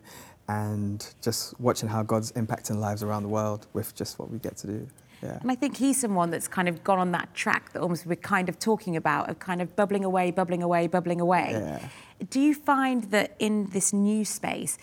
and 0.47 1.03
just 1.23 1.59
watching 1.59 1.89
how 1.89 2.03
God's 2.03 2.33
impacting 2.33 2.77
lives 2.77 3.01
around 3.01 3.23
the 3.23 3.29
world 3.29 3.65
with 3.73 3.95
just 3.95 4.19
what 4.19 4.29
we 4.29 4.38
get 4.38 4.57
to 4.57 4.67
do. 4.67 4.88
Yeah. 5.21 5.38
And 5.41 5.51
I 5.51 5.55
think 5.55 5.77
he's 5.77 5.99
someone 5.99 6.29
that's 6.29 6.47
kind 6.47 6.67
of 6.67 6.83
gone 6.83 6.99
on 6.99 7.11
that 7.11 7.33
track 7.33 7.73
that 7.73 7.81
almost 7.81 8.05
we're 8.05 8.15
kind 8.15 8.49
of 8.49 8.59
talking 8.59 8.95
about, 8.95 9.29
of 9.29 9.39
kind 9.39 9.61
of 9.61 9.75
bubbling 9.75 10.05
away, 10.05 10.31
bubbling 10.31 10.63
away, 10.63 10.88
bubbling 10.88 11.21
away. 11.21 11.49
Yeah. 11.51 11.88
Do 12.29 12.39
you 12.39 12.53
find 12.53 13.05
that 13.11 13.35
in 13.39 13.67
this 13.71 13.93
new 13.93 14.25
space, 14.25 14.77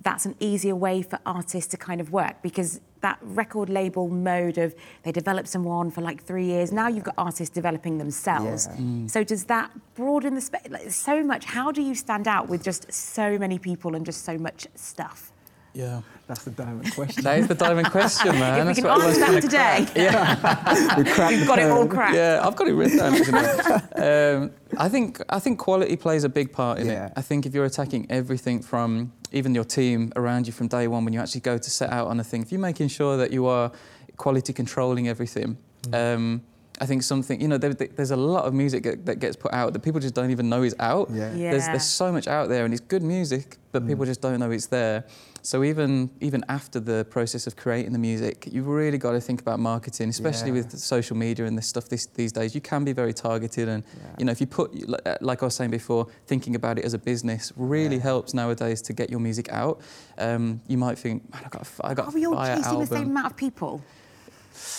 that's 0.00 0.24
an 0.26 0.36
easier 0.38 0.76
way 0.76 1.02
for 1.02 1.18
artists 1.26 1.70
to 1.70 1.76
kind 1.76 2.00
of 2.00 2.12
work? 2.12 2.42
Because 2.42 2.80
that 3.00 3.18
record 3.22 3.68
label 3.68 4.08
mode 4.08 4.58
of 4.58 4.74
they 5.02 5.12
develop 5.12 5.46
someone 5.46 5.90
for 5.90 6.00
like 6.00 6.22
three 6.22 6.46
years, 6.46 6.72
now 6.72 6.88
you've 6.88 7.04
got 7.04 7.14
artists 7.16 7.54
developing 7.54 7.98
themselves. 7.98 8.68
Yeah. 8.70 8.76
Mm. 8.76 9.10
So 9.10 9.24
does 9.24 9.44
that 9.44 9.70
broaden 9.94 10.34
the 10.34 10.40
space? 10.40 10.68
Like, 10.68 10.90
so 10.90 11.22
much. 11.22 11.44
How 11.44 11.70
do 11.72 11.82
you 11.82 11.94
stand 11.94 12.26
out 12.28 12.48
with 12.48 12.62
just 12.62 12.92
so 12.92 13.38
many 13.38 13.58
people 13.58 13.94
and 13.94 14.04
just 14.04 14.24
so 14.24 14.36
much 14.36 14.66
stuff? 14.74 15.32
Yeah. 15.74 16.00
That's 16.26 16.44
the 16.44 16.50
diamond 16.50 16.92
question. 16.94 17.24
That 17.24 17.38
is 17.38 17.48
the 17.48 17.54
diamond 17.54 17.90
question, 17.90 18.32
man. 18.38 18.58
if 18.58 18.58
we 18.58 18.64
That's 18.64 18.78
can 18.80 18.88
what 18.88 19.02
answer 19.06 19.20
that 19.20 19.44
everyone's 19.44 19.96
Yeah. 19.96 20.96
we 20.98 21.04
cracked 21.04 21.30
you've 21.32 21.40
the 21.40 21.46
got 21.46 21.58
it 21.58 21.70
all 21.70 21.82
code. 21.82 21.90
cracked. 21.90 22.14
Yeah, 22.16 22.40
I've 22.44 22.56
got 22.56 22.68
it 22.68 22.72
written 22.74 22.98
down. 22.98 23.14
actually. 23.14 24.02
um, 24.04 24.50
I 24.76 24.88
think 24.88 25.20
I 25.28 25.38
think 25.38 25.58
quality 25.58 25.96
plays 25.96 26.24
a 26.24 26.28
big 26.28 26.52
part 26.52 26.78
in 26.80 26.86
Yeah. 26.88 27.06
it. 27.06 27.12
I 27.16 27.22
think 27.22 27.46
if 27.46 27.54
you're 27.54 27.64
attacking 27.64 28.06
everything 28.10 28.60
from 28.62 29.12
even 29.32 29.54
your 29.54 29.64
team 29.64 30.12
around 30.16 30.46
you 30.46 30.52
from 30.52 30.68
day 30.68 30.88
one, 30.88 31.04
when 31.04 31.14
you 31.14 31.20
actually 31.20 31.42
go 31.42 31.58
to 31.58 31.70
set 31.70 31.90
out 31.90 32.08
on 32.08 32.18
a 32.20 32.24
thing, 32.24 32.42
if 32.42 32.50
you're 32.52 32.60
making 32.60 32.88
sure 32.88 33.16
that 33.16 33.30
you 33.30 33.46
are 33.46 33.70
quality 34.16 34.52
controlling 34.52 35.08
everything. 35.08 35.56
Um, 35.92 36.42
I 36.80 36.86
think 36.86 37.02
something, 37.02 37.40
you 37.40 37.48
know, 37.48 37.58
there, 37.58 37.72
there's 37.74 38.12
a 38.12 38.16
lot 38.16 38.44
of 38.44 38.54
music 38.54 38.84
that, 38.84 39.04
that 39.06 39.18
gets 39.18 39.34
put 39.34 39.52
out 39.52 39.72
that 39.72 39.80
people 39.80 40.00
just 40.00 40.14
don't 40.14 40.30
even 40.30 40.48
know 40.48 40.62
is 40.62 40.76
out. 40.78 41.08
Yeah. 41.10 41.34
Yeah. 41.34 41.50
There's, 41.50 41.66
there's 41.66 41.84
so 41.86 42.12
much 42.12 42.28
out 42.28 42.48
there 42.48 42.64
and 42.64 42.72
it's 42.72 42.80
good 42.80 43.02
music, 43.02 43.56
but 43.72 43.84
people 43.86 44.04
just 44.04 44.20
don't 44.20 44.38
know 44.38 44.50
it's 44.52 44.66
there. 44.66 45.04
So 45.42 45.62
even 45.64 46.10
even 46.20 46.44
after 46.48 46.80
the 46.80 47.04
process 47.10 47.46
of 47.46 47.56
creating 47.56 47.92
the 47.92 47.98
music, 47.98 48.48
you've 48.50 48.66
really 48.66 48.98
got 48.98 49.12
to 49.12 49.20
think 49.20 49.40
about 49.40 49.58
marketing, 49.60 50.08
especially 50.08 50.48
Yeah. 50.48 50.62
with 50.64 50.78
social 50.78 51.16
media 51.16 51.46
and 51.46 51.56
this 51.56 51.66
stuff 51.66 51.88
this, 51.88 52.06
these 52.06 52.32
days. 52.32 52.54
You 52.54 52.60
can 52.60 52.84
be 52.84 52.92
very 52.92 53.12
targeted, 53.14 53.68
and 53.68 53.82
you 54.18 54.24
know 54.24 54.32
if 54.32 54.40
you 54.40 54.46
put 54.46 54.68
like- 54.88 55.06
uh, 55.06 55.16
I 55.42 55.44
was 55.44 55.54
saying 55.54 55.70
before, 55.70 56.06
thinking 56.26 56.54
about 56.54 56.78
it 56.78 56.84
as 56.84 56.94
a 56.94 56.98
business 56.98 57.52
really 57.56 57.96
Yeah. 57.96 58.02
helps 58.02 58.34
nowadays 58.34 58.82
to 58.82 58.92
get 58.92 59.10
your 59.10 59.20
music 59.20 59.48
out. 59.52 59.80
Um, 60.18 60.60
you 60.66 60.76
might 60.78 60.98
think, 60.98 61.22
man, 61.32 61.42
I 61.44 61.48
got 61.48 61.66
I 61.84 61.94
got 61.94 62.08
Are 62.08 62.12
we 62.12 62.26
all 62.26 62.36
chasing 62.36 62.80
the 62.80 62.86
same 62.86 63.10
amount 63.10 63.26
of 63.26 63.36
people? 63.36 63.80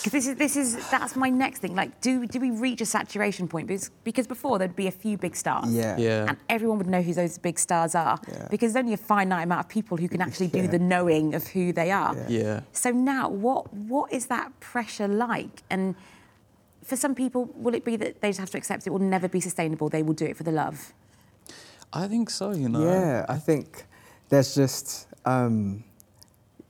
Because 0.02 0.12
this 0.12 0.26
is 0.26 0.36
this 0.36 0.56
is 0.56 0.90
that's 0.90 1.16
my 1.16 1.28
next 1.30 1.58
thing. 1.60 1.74
Like, 1.74 2.00
do 2.00 2.26
do 2.26 2.38
we 2.40 2.50
reach 2.50 2.80
a 2.80 2.86
saturation 2.86 3.48
point? 3.48 3.66
Because 3.66 3.90
because 4.04 4.26
before 4.26 4.58
there'd 4.58 4.76
be 4.76 4.86
a 4.86 4.90
few 5.04 5.16
big 5.18 5.34
stars. 5.36 5.72
Yeah. 5.72 5.96
Yeah. 5.98 6.26
And 6.28 6.36
everyone 6.48 6.78
would 6.78 6.86
know 6.86 7.02
who 7.02 7.14
those 7.14 7.38
big 7.38 7.58
stars 7.58 7.94
are. 7.94 8.18
Yeah. 8.28 8.48
Because 8.50 8.72
there's 8.72 8.82
only 8.84 8.94
a 8.94 8.96
finite 8.98 9.44
amount 9.44 9.60
of 9.60 9.68
people 9.68 9.96
who 9.96 10.08
can 10.08 10.20
actually 10.20 10.48
do 10.48 10.58
Yeah. 10.62 10.66
the 10.68 10.78
knowing 10.78 11.34
of 11.34 11.46
who 11.48 11.72
they 11.72 11.90
are. 11.90 12.14
Yeah. 12.16 12.26
Yeah. 12.28 12.60
So 12.72 12.90
now, 12.90 13.28
what 13.28 13.72
what 13.74 14.12
is 14.12 14.26
that 14.26 14.58
pressure 14.60 15.08
like? 15.08 15.62
And 15.70 15.94
for 16.82 16.96
some 16.96 17.14
people, 17.14 17.50
will 17.54 17.74
it 17.74 17.84
be 17.84 17.96
that 17.96 18.20
they 18.20 18.28
just 18.30 18.40
have 18.40 18.50
to 18.50 18.58
accept 18.58 18.86
it 18.86 18.90
will 18.90 18.98
never 19.16 19.28
be 19.28 19.40
sustainable? 19.40 19.88
They 19.88 20.02
will 20.02 20.14
do 20.14 20.24
it 20.26 20.36
for 20.36 20.42
the 20.44 20.52
love. 20.52 20.92
I 21.92 22.06
think 22.08 22.30
so. 22.30 22.52
You 22.52 22.68
know. 22.68 22.84
Yeah, 22.84 23.26
I 23.28 23.36
think 23.38 23.84
there's 24.28 24.54
just, 24.54 25.06
um, 25.24 25.84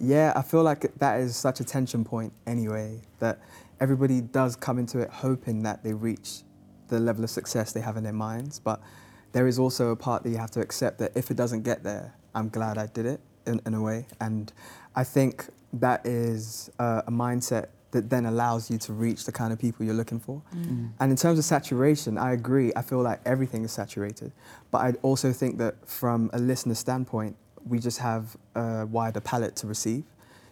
yeah, 0.01 0.33
I 0.35 0.43
feel 0.43 0.63
like 0.63 0.95
that 0.99 1.21
is 1.21 1.37
such 1.37 1.61
a 1.61 1.65
tension 1.65 2.05
point 2.05 2.33
anyway, 2.47 3.03
that 3.19 3.39
everybody 3.81 4.21
does 4.21 4.57
come 4.57 4.79
into 4.79 4.99
it 4.99 5.11
hoping 5.11 5.63
that 5.63 5.85
they 5.85 5.93
reach 5.93 6.43
the 6.89 6.99
level 6.99 7.23
of 7.23 7.31
success 7.31 7.73
they 7.73 7.81
have 7.81 7.97
in 7.97 8.05
their 8.05 8.13
minds. 8.13 8.59
But 8.59 8.81
there 9.33 9.47
is 9.47 9.59
also 9.59 9.91
a 9.91 9.97
part 9.97 10.23
that 10.23 10.31
you 10.31 10.39
have 10.39 10.51
to 10.53 10.61
accept 10.61 10.99
that 10.99 11.13
if 11.15 11.31
it 11.31 11.37
doesn't 11.37 11.63
get 11.63 11.85
there, 11.85 12.15
I'm 12.35 12.49
glad 12.49 12.79
I 12.79 12.87
did 12.87 13.07
it 13.07 13.21
in, 13.47 13.61
in 13.67 13.75
a 13.75 13.83
way. 13.83 14.07
And 14.21 14.53
I 14.97 15.05
think 15.05 15.47
that 15.75 16.05
is 16.07 16.71
uh, 16.79 17.03
a 17.07 17.11
mindset 17.11 17.67
that 17.93 18.09
then 18.09 18.25
allows 18.27 18.71
you 18.71 18.79
to 18.79 18.93
reach 18.93 19.25
the 19.25 19.33
kind 19.33 19.53
of 19.53 19.59
people 19.59 19.85
you're 19.85 19.95
looking 19.95 20.21
for. 20.21 20.41
And 21.01 21.11
in 21.11 21.17
terms 21.17 21.39
of 21.39 21.45
saturation, 21.45 22.19
I 22.19 22.33
agree. 22.33 22.73
I 22.77 22.83
feel 22.83 23.03
like 23.03 23.21
everything 23.27 23.65
is 23.65 23.73
saturated. 23.73 24.33
But 24.71 24.79
I 24.79 24.93
also 25.03 25.33
think 25.33 25.59
that 25.59 25.89
from 25.89 26.31
a 26.33 26.39
listener 26.39 26.75
standpoint, 26.75 27.37
we 27.67 27.79
just 27.79 27.99
have 27.99 28.37
a 28.55 28.87
wider 28.87 29.21
palette 29.21 29.57
to 29.57 29.67
receive. 29.67 30.05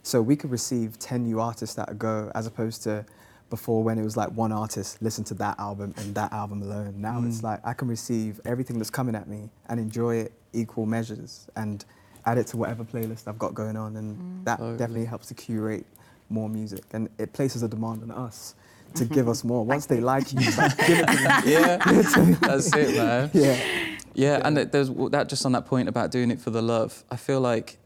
So 0.02 0.22
we 0.22 0.36
could 0.36 0.50
receive 0.50 0.98
10 0.98 1.24
new 1.24 1.40
artists 1.40 1.74
that 1.76 1.98
go 1.98 2.30
as 2.34 2.46
opposed 2.46 2.82
to 2.84 3.04
before 3.50 3.82
when 3.82 3.98
it 3.98 4.04
was 4.04 4.16
like 4.16 4.30
one 4.30 4.52
artist, 4.52 5.00
listen 5.00 5.24
to 5.24 5.34
that 5.34 5.58
album 5.58 5.94
and 5.96 6.14
that 6.14 6.32
album 6.32 6.62
alone. 6.62 7.00
Now 7.00 7.22
it's 7.24 7.40
mm. 7.40 7.44
like 7.44 7.60
I 7.64 7.72
can 7.72 7.88
receive 7.88 8.40
everything 8.44 8.78
that's 8.78 8.90
coming 8.90 9.14
at 9.14 9.28
me 9.28 9.50
and 9.68 9.80
enjoy 9.80 10.16
it 10.16 10.32
equal 10.52 10.86
measures 10.86 11.46
and 11.56 11.84
add 12.26 12.38
it 12.38 12.46
to 12.48 12.56
whatever 12.56 12.84
playlist 12.84 13.26
I've 13.26 13.38
got 13.38 13.54
going 13.54 13.76
on. 13.76 13.96
And 13.96 14.16
mm. 14.16 14.44
that 14.44 14.58
Totally. 14.58 14.78
definitely 14.78 15.04
helps 15.06 15.28
to 15.28 15.34
curate 15.34 15.86
more 16.28 16.48
music. 16.48 16.84
And 16.92 17.08
it 17.18 17.32
places 17.32 17.62
a 17.62 17.68
demand 17.68 18.02
on 18.02 18.10
us 18.10 18.54
to 18.94 19.04
give 19.16 19.28
us 19.28 19.44
more. 19.44 19.64
Once 19.64 19.86
they 19.86 20.00
like 20.00 20.32
you, 20.32 20.40
like, 20.56 20.76
give 20.86 20.98
it 21.00 21.06
to 21.06 21.12
me. 21.12 21.44
Yeah. 21.52 22.38
That's 22.40 22.74
it, 22.74 22.96
man. 22.96 23.30
Yeah. 23.32 23.87
Yeah, 24.18 24.40
and 24.44 24.58
it- 24.58 24.72
there's 24.72 24.90
that 25.10 25.28
just 25.28 25.46
on 25.46 25.52
that 25.52 25.66
point 25.66 25.88
about 25.88 26.10
doing 26.10 26.30
it 26.30 26.40
for 26.40 26.50
the 26.50 26.62
love. 26.62 27.04
I 27.10 27.16
feel 27.16 27.40
like 27.40 27.78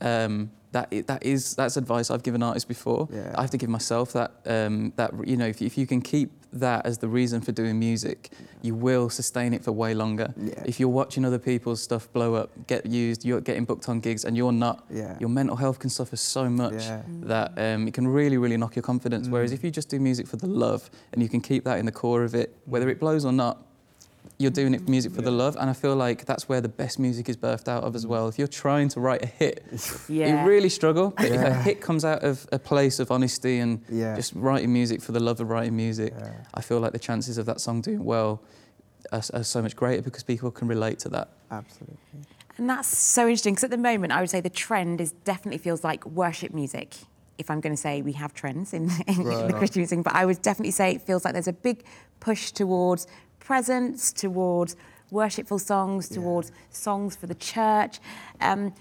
um, 0.00 0.50
that 0.72 0.90
that 1.06 1.22
is 1.24 1.54
that's 1.56 1.76
advice 1.76 2.10
I've 2.10 2.22
given 2.22 2.42
artists 2.42 2.68
before. 2.68 3.08
Yeah. 3.10 3.34
I 3.38 3.40
have 3.40 3.50
to 3.50 3.56
give 3.58 3.70
myself 3.70 4.12
that 4.12 4.30
um, 4.46 4.92
that 4.96 5.10
you 5.26 5.36
know 5.36 5.46
if, 5.46 5.62
if 5.62 5.78
you 5.78 5.86
can 5.86 6.00
keep 6.02 6.30
that 6.52 6.86
as 6.86 6.96
the 6.98 7.08
reason 7.08 7.40
for 7.40 7.52
doing 7.52 7.78
music, 7.78 8.30
you 8.62 8.74
will 8.74 9.10
sustain 9.10 9.52
it 9.54 9.62
for 9.64 9.72
way 9.72 9.92
longer. 9.94 10.32
Yeah. 10.36 10.62
If 10.66 10.78
you're 10.80 10.88
watching 11.02 11.24
other 11.26 11.38
people's 11.38 11.82
stuff 11.82 12.10
blow 12.12 12.34
up, 12.34 12.50
get 12.66 12.86
used, 12.86 13.24
you're 13.24 13.42
getting 13.42 13.64
booked 13.66 13.86
on 13.88 14.00
gigs, 14.00 14.24
and 14.24 14.34
you're 14.36 14.52
not, 14.66 14.84
Yeah. 14.90 15.16
your 15.20 15.28
mental 15.30 15.56
health 15.56 15.78
can 15.78 15.90
suffer 15.90 16.16
so 16.16 16.48
much 16.48 16.84
Yeah. 16.84 17.02
that 17.32 17.48
um, 17.58 17.88
it 17.88 17.94
can 17.94 18.06
really 18.08 18.38
really 18.38 18.56
knock 18.56 18.76
your 18.76 18.82
confidence. 18.82 19.28
Whereas 19.28 19.52
if 19.52 19.62
you 19.64 19.70
just 19.70 19.88
do 19.90 19.98
music 20.00 20.26
for 20.26 20.36
the 20.36 20.46
love 20.46 20.90
and 21.12 21.22
you 21.22 21.28
can 21.28 21.40
keep 21.40 21.64
that 21.64 21.78
in 21.78 21.86
the 21.86 21.92
core 21.92 22.24
of 22.24 22.34
it, 22.34 22.48
whether 22.66 22.88
it 22.90 22.98
blows 23.00 23.24
or 23.24 23.32
not, 23.32 23.54
you're 24.38 24.52
doing 24.52 24.72
it 24.72 24.82
for 24.82 24.90
music 24.90 25.12
for 25.12 25.22
the 25.22 25.32
love, 25.32 25.56
and 25.56 25.68
I 25.68 25.72
feel 25.72 25.96
like 25.96 26.24
that's 26.24 26.48
where 26.48 26.60
the 26.60 26.68
best 26.68 26.98
music 26.98 27.28
is 27.28 27.36
birthed 27.36 27.66
out 27.66 27.82
of 27.82 27.96
as 27.96 28.06
mm. 28.06 28.10
well. 28.10 28.28
If 28.28 28.38
you're 28.38 28.46
trying 28.46 28.88
to 28.90 29.00
write 29.00 29.22
a 29.22 29.26
hit, 29.26 29.64
Yeah. 30.08 30.42
you 30.42 30.48
really 30.48 30.68
struggle. 30.68 31.12
But 31.16 31.26
if 31.26 31.40
a 31.40 31.54
hit 31.54 31.80
comes 31.80 32.04
out 32.04 32.22
of 32.22 32.46
a 32.52 32.58
place 32.58 33.00
of 33.00 33.10
honesty 33.10 33.58
and 33.58 33.82
Yeah. 33.88 34.14
just 34.14 34.32
writing 34.34 34.72
music 34.72 35.02
for 35.02 35.12
the 35.12 35.20
love 35.20 35.40
of 35.40 35.48
writing 35.48 35.76
music, 35.76 36.14
Yeah. 36.16 36.30
I 36.54 36.60
feel 36.60 36.78
like 36.78 36.92
the 36.92 36.98
chances 37.00 37.36
of 37.36 37.46
that 37.46 37.60
song 37.60 37.80
doing 37.80 38.04
well 38.04 38.40
are, 39.10 39.22
are 39.34 39.42
so 39.42 39.60
much 39.60 39.74
greater 39.74 40.02
because 40.02 40.22
people 40.22 40.52
can 40.52 40.68
relate 40.68 41.00
to 41.00 41.08
that. 41.10 41.30
Absolutely. 41.50 41.96
And 42.58 42.68
that's 42.70 42.96
so 42.96 43.22
interesting 43.22 43.54
because 43.54 43.64
at 43.64 43.70
the 43.70 43.78
moment, 43.78 44.12
I 44.12 44.20
would 44.20 44.30
say 44.30 44.40
the 44.40 44.50
trend 44.50 45.00
is 45.00 45.12
definitely 45.12 45.58
feels 45.58 45.82
like 45.82 46.04
worship 46.06 46.52
music. 46.52 46.94
If 47.38 47.50
I'm 47.50 47.60
going 47.60 47.74
to 47.74 47.80
say 47.80 48.02
we 48.02 48.12
have 48.12 48.34
trends 48.34 48.72
in, 48.72 48.90
in, 49.06 49.24
the 49.24 49.54
Christian 49.56 49.80
music, 49.80 50.02
but 50.02 50.14
I 50.14 50.26
would 50.26 50.42
definitely 50.42 50.72
say 50.72 50.92
it 50.92 51.02
feels 51.02 51.24
like 51.24 51.34
there's 51.34 51.48
a 51.48 51.52
big 51.52 51.84
push 52.20 52.50
towards 52.50 53.06
presence, 53.52 54.12
towards 54.12 54.76
worshipful 55.10 55.58
songs, 55.58 56.06
towards 56.06 56.52
songs 56.70 57.16
for 57.16 57.26
the 57.26 57.34
church. 57.34 57.98
Um, 58.42 58.74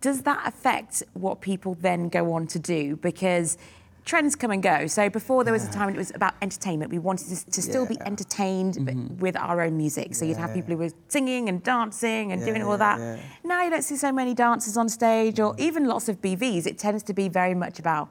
does 0.00 0.22
that 0.22 0.40
affect 0.46 1.02
what 1.12 1.42
people 1.42 1.76
then 1.78 2.08
go 2.08 2.32
on 2.32 2.46
to 2.54 2.58
do? 2.58 2.96
Because 2.96 3.58
trends 4.06 4.34
come 4.34 4.50
and 4.50 4.62
go. 4.62 4.86
So 4.86 5.10
before 5.10 5.44
there 5.44 5.52
was 5.52 5.64
a 5.68 5.70
time 5.70 5.86
when 5.88 5.94
it 5.94 5.98
was 5.98 6.10
about 6.14 6.32
entertainment. 6.40 6.90
We 6.90 6.98
wanted 6.98 7.26
to, 7.36 7.50
to 7.56 7.60
still 7.62 7.84
be 7.86 7.94
Yeah. 8.00 8.06
entertained 8.12 8.74
but 8.86 8.96
with 9.24 9.36
our 9.36 9.60
own 9.60 9.76
music. 9.76 10.14
So 10.14 10.24
you'd 10.24 10.38
have 10.38 10.54
people 10.54 10.72
who 10.74 10.78
were 10.84 10.90
singing 11.08 11.50
and 11.50 11.62
dancing 11.62 12.32
and 12.32 12.40
Yeah, 12.40 12.46
doing 12.50 12.62
all 12.62 12.78
yeah, 12.78 12.86
that. 12.86 12.98
yeah. 12.98 13.16
Now 13.44 13.62
you 13.62 13.70
don't 13.70 13.84
see 13.90 13.96
so 13.96 14.10
many 14.10 14.32
dancers 14.34 14.76
on 14.78 14.88
stage 14.88 15.38
or 15.38 15.54
even 15.58 15.84
lots 15.84 16.08
of 16.08 16.16
BVs. 16.22 16.66
It 16.66 16.78
tends 16.78 17.02
to 17.04 17.12
be 17.12 17.28
very 17.28 17.54
much 17.54 17.78
about 17.78 18.08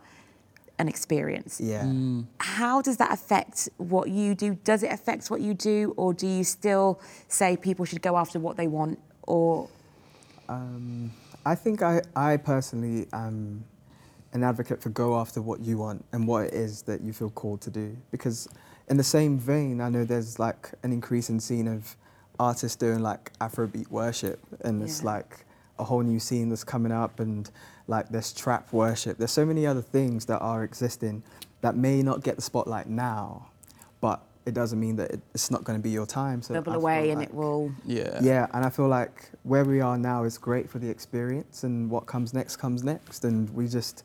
an 0.82 0.89
experience. 0.89 1.62
Yeah. 1.62 1.89
How 2.39 2.82
does 2.82 2.98
that 2.98 3.13
affect 3.13 3.70
what 3.78 4.10
you 4.10 4.36
do? 4.36 4.56
Does 4.56 4.84
it 4.84 4.91
affect 4.91 5.32
what 5.32 5.39
you 5.39 5.54
do, 5.54 5.94
or 5.96 6.13
do 6.13 6.28
you 6.28 6.44
still 6.44 7.00
say 7.28 7.56
people 7.56 7.86
should 7.86 8.02
go 8.02 8.17
after 8.17 8.39
what 8.39 8.58
they 8.58 8.67
want? 8.67 9.00
Or 9.24 9.70
Um, 10.50 11.12
I 11.46 11.56
think 11.56 11.82
I, 11.82 12.02
I 12.15 12.38
personally 12.38 13.08
am 13.13 13.63
an 14.34 14.44
advocate 14.44 14.82
for 14.82 14.89
go 14.89 15.20
after 15.20 15.41
what 15.41 15.62
you 15.62 15.78
want 15.78 16.04
and 16.12 16.28
what 16.28 16.48
it 16.48 16.54
is 16.54 16.82
that 16.84 17.02
you 17.02 17.13
feel 17.13 17.30
called 17.30 17.62
to 17.62 17.70
do. 17.70 17.98
Because 18.12 18.48
in 18.89 18.98
the 18.98 19.04
same 19.04 19.38
vein, 19.39 19.82
I 19.82 19.89
know 19.89 20.04
there's 20.04 20.39
like 20.39 20.72
an 20.84 20.91
increasing 20.91 21.39
scene 21.39 21.67
of 21.67 21.96
artists 22.39 22.76
doing 22.76 23.00
like 23.00 23.32
Afrobeat 23.39 23.89
worship, 23.89 24.39
and 24.62 24.82
it's 24.82 25.04
like 25.04 25.46
a 25.80 25.84
whole 25.84 26.02
new 26.02 26.20
scene 26.20 26.50
that's 26.50 26.63
coming 26.63 26.91
up, 26.91 27.20
and 27.20 27.50
like 27.91 28.10
there's 28.10 28.34
trap 28.34 28.71
worship. 28.73 29.17
There's 29.17 29.32
so 29.32 29.45
many 29.45 29.67
other 29.67 29.82
things 29.82 30.25
that 30.25 30.39
are 30.39 30.63
existing 30.63 31.21
that 31.60 31.75
may 31.75 32.01
not 32.01 32.23
get 32.23 32.38
the 32.38 32.41
spotlight 32.41 32.88
now, 32.88 33.49
but 33.99 34.23
it 34.45 34.54
doesn't 34.54 34.80
mean 34.80 34.95
that 34.95 35.12
it, 35.12 35.21
it's 35.36 35.51
not 35.51 35.63
going 35.63 35.77
to 35.77 35.84
be 35.84 35.91
your 35.91 36.08
time. 36.08 36.41
So 36.41 36.56
bubble 36.56 36.71
I 36.71 36.73
feel 36.73 36.82
away 36.82 37.10
and 37.12 37.21
it 37.21 37.34
will. 37.34 37.71
Yeah. 37.86 38.17
yeah, 38.21 38.47
and 38.54 38.65
I 38.65 38.69
feel 38.69 38.88
like 38.88 39.30
where 39.43 39.65
we 39.65 39.82
are 39.82 39.97
now 39.97 40.23
is 40.23 40.38
great 40.38 40.69
for 40.69 40.80
the 40.80 40.89
experience, 40.89 41.63
and 41.63 41.89
what 41.89 42.08
comes 42.08 42.34
next 42.34 42.56
comes 42.56 42.84
next, 42.84 43.25
and 43.25 43.49
we 43.51 43.67
just 43.67 44.04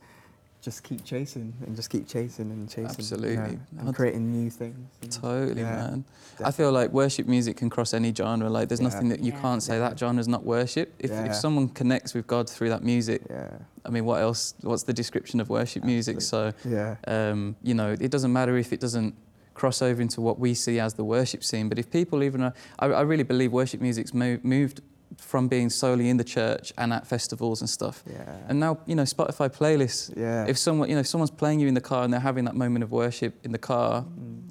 just 0.67 0.83
keep 0.83 1.05
chasing 1.05 1.55
and 1.65 1.77
just 1.77 1.89
keep 1.91 2.09
chasing 2.09 2.51
and 2.51 2.69
chasing. 2.69 3.23
you 3.23 3.37
know, 3.37 3.59
and 3.79 3.95
creating 3.95 4.33
new 4.33 4.51
things. 4.51 4.89
Totally, 5.17 5.63
yeah, 5.63 5.77
man. 5.77 6.05
I 6.45 6.51
feel 6.51 6.73
like 6.73 6.91
worship 6.91 7.29
music 7.29 7.57
can 7.59 7.71
cross 7.71 7.95
any 7.95 8.13
genre. 8.13 8.51
Like, 8.51 8.69
there's 8.69 8.81
Yeah. 8.81 8.89
nothing 8.89 9.09
that 9.11 9.21
you 9.21 9.31
Yeah. 9.33 9.41
can't 9.43 9.63
say 9.63 9.79
that 9.79 9.97
genre's 9.97 10.27
not 10.27 10.45
worship. 10.45 10.93
If, 10.99 11.11
Yeah. 11.13 11.27
if 11.27 11.37
someone 11.37 11.69
connects 11.69 12.15
with 12.15 12.27
God 12.27 12.51
through 12.51 12.71
that 12.71 12.83
music, 12.83 13.23
Yeah, 13.31 13.49
I 13.85 13.91
mean, 13.91 14.05
what 14.05 14.21
else? 14.21 14.55
What's 14.63 14.83
the 14.83 14.93
description 14.93 15.39
of 15.41 15.49
worship 15.49 15.85
music? 15.85 16.21
So, 16.21 16.53
yeah, 16.65 16.97
um, 17.07 17.55
you 17.63 17.75
know, 17.75 17.95
it 18.07 18.11
doesn't 18.11 18.33
matter 18.33 18.57
if 18.57 18.73
it 18.73 18.81
doesn't 18.81 19.15
cross 19.55 19.81
over 19.83 20.03
into 20.03 20.21
what 20.21 20.41
we 20.41 20.53
see 20.53 20.81
as 20.81 20.95
the 20.95 21.05
worship 21.05 21.45
scene. 21.45 21.69
But 21.69 21.79
if 21.79 21.93
people 21.93 22.25
even, 22.25 22.41
are, 22.43 22.55
I, 22.81 22.87
I 22.87 23.03
really 23.03 23.23
believe 23.23 23.53
worship 23.53 23.81
music's 23.81 24.13
mo- 24.13 24.41
moved 24.43 24.81
from 25.19 25.49
being 25.49 25.71
solely 25.71 26.09
in 26.09 26.17
the 26.17 26.25
church 26.25 26.73
and 26.79 26.93
at 26.93 27.07
festivals 27.07 27.61
and 27.61 27.71
stuff. 27.71 28.03
yeah. 28.11 28.37
And 28.49 28.61
now, 28.61 28.79
you 28.87 28.95
know, 28.95 29.03
Spotify 29.05 29.49
playlists. 29.49 30.13
Yeah. 30.17 30.45
If 30.47 30.59
someone, 30.59 30.89
you 30.89 30.95
know, 30.95 31.01
if 31.01 31.07
someone's 31.07 31.31
playing 31.31 31.61
you 31.61 31.69
in 31.69 31.75
the 31.75 31.81
car 31.81 32.05
and 32.05 32.13
they're 32.13 32.21
having 32.21 32.45
that 32.45 32.55
moment 32.55 32.83
of 32.85 32.91
worship 32.93 33.35
in 33.45 33.53
the 33.53 33.59
car, 33.59 34.05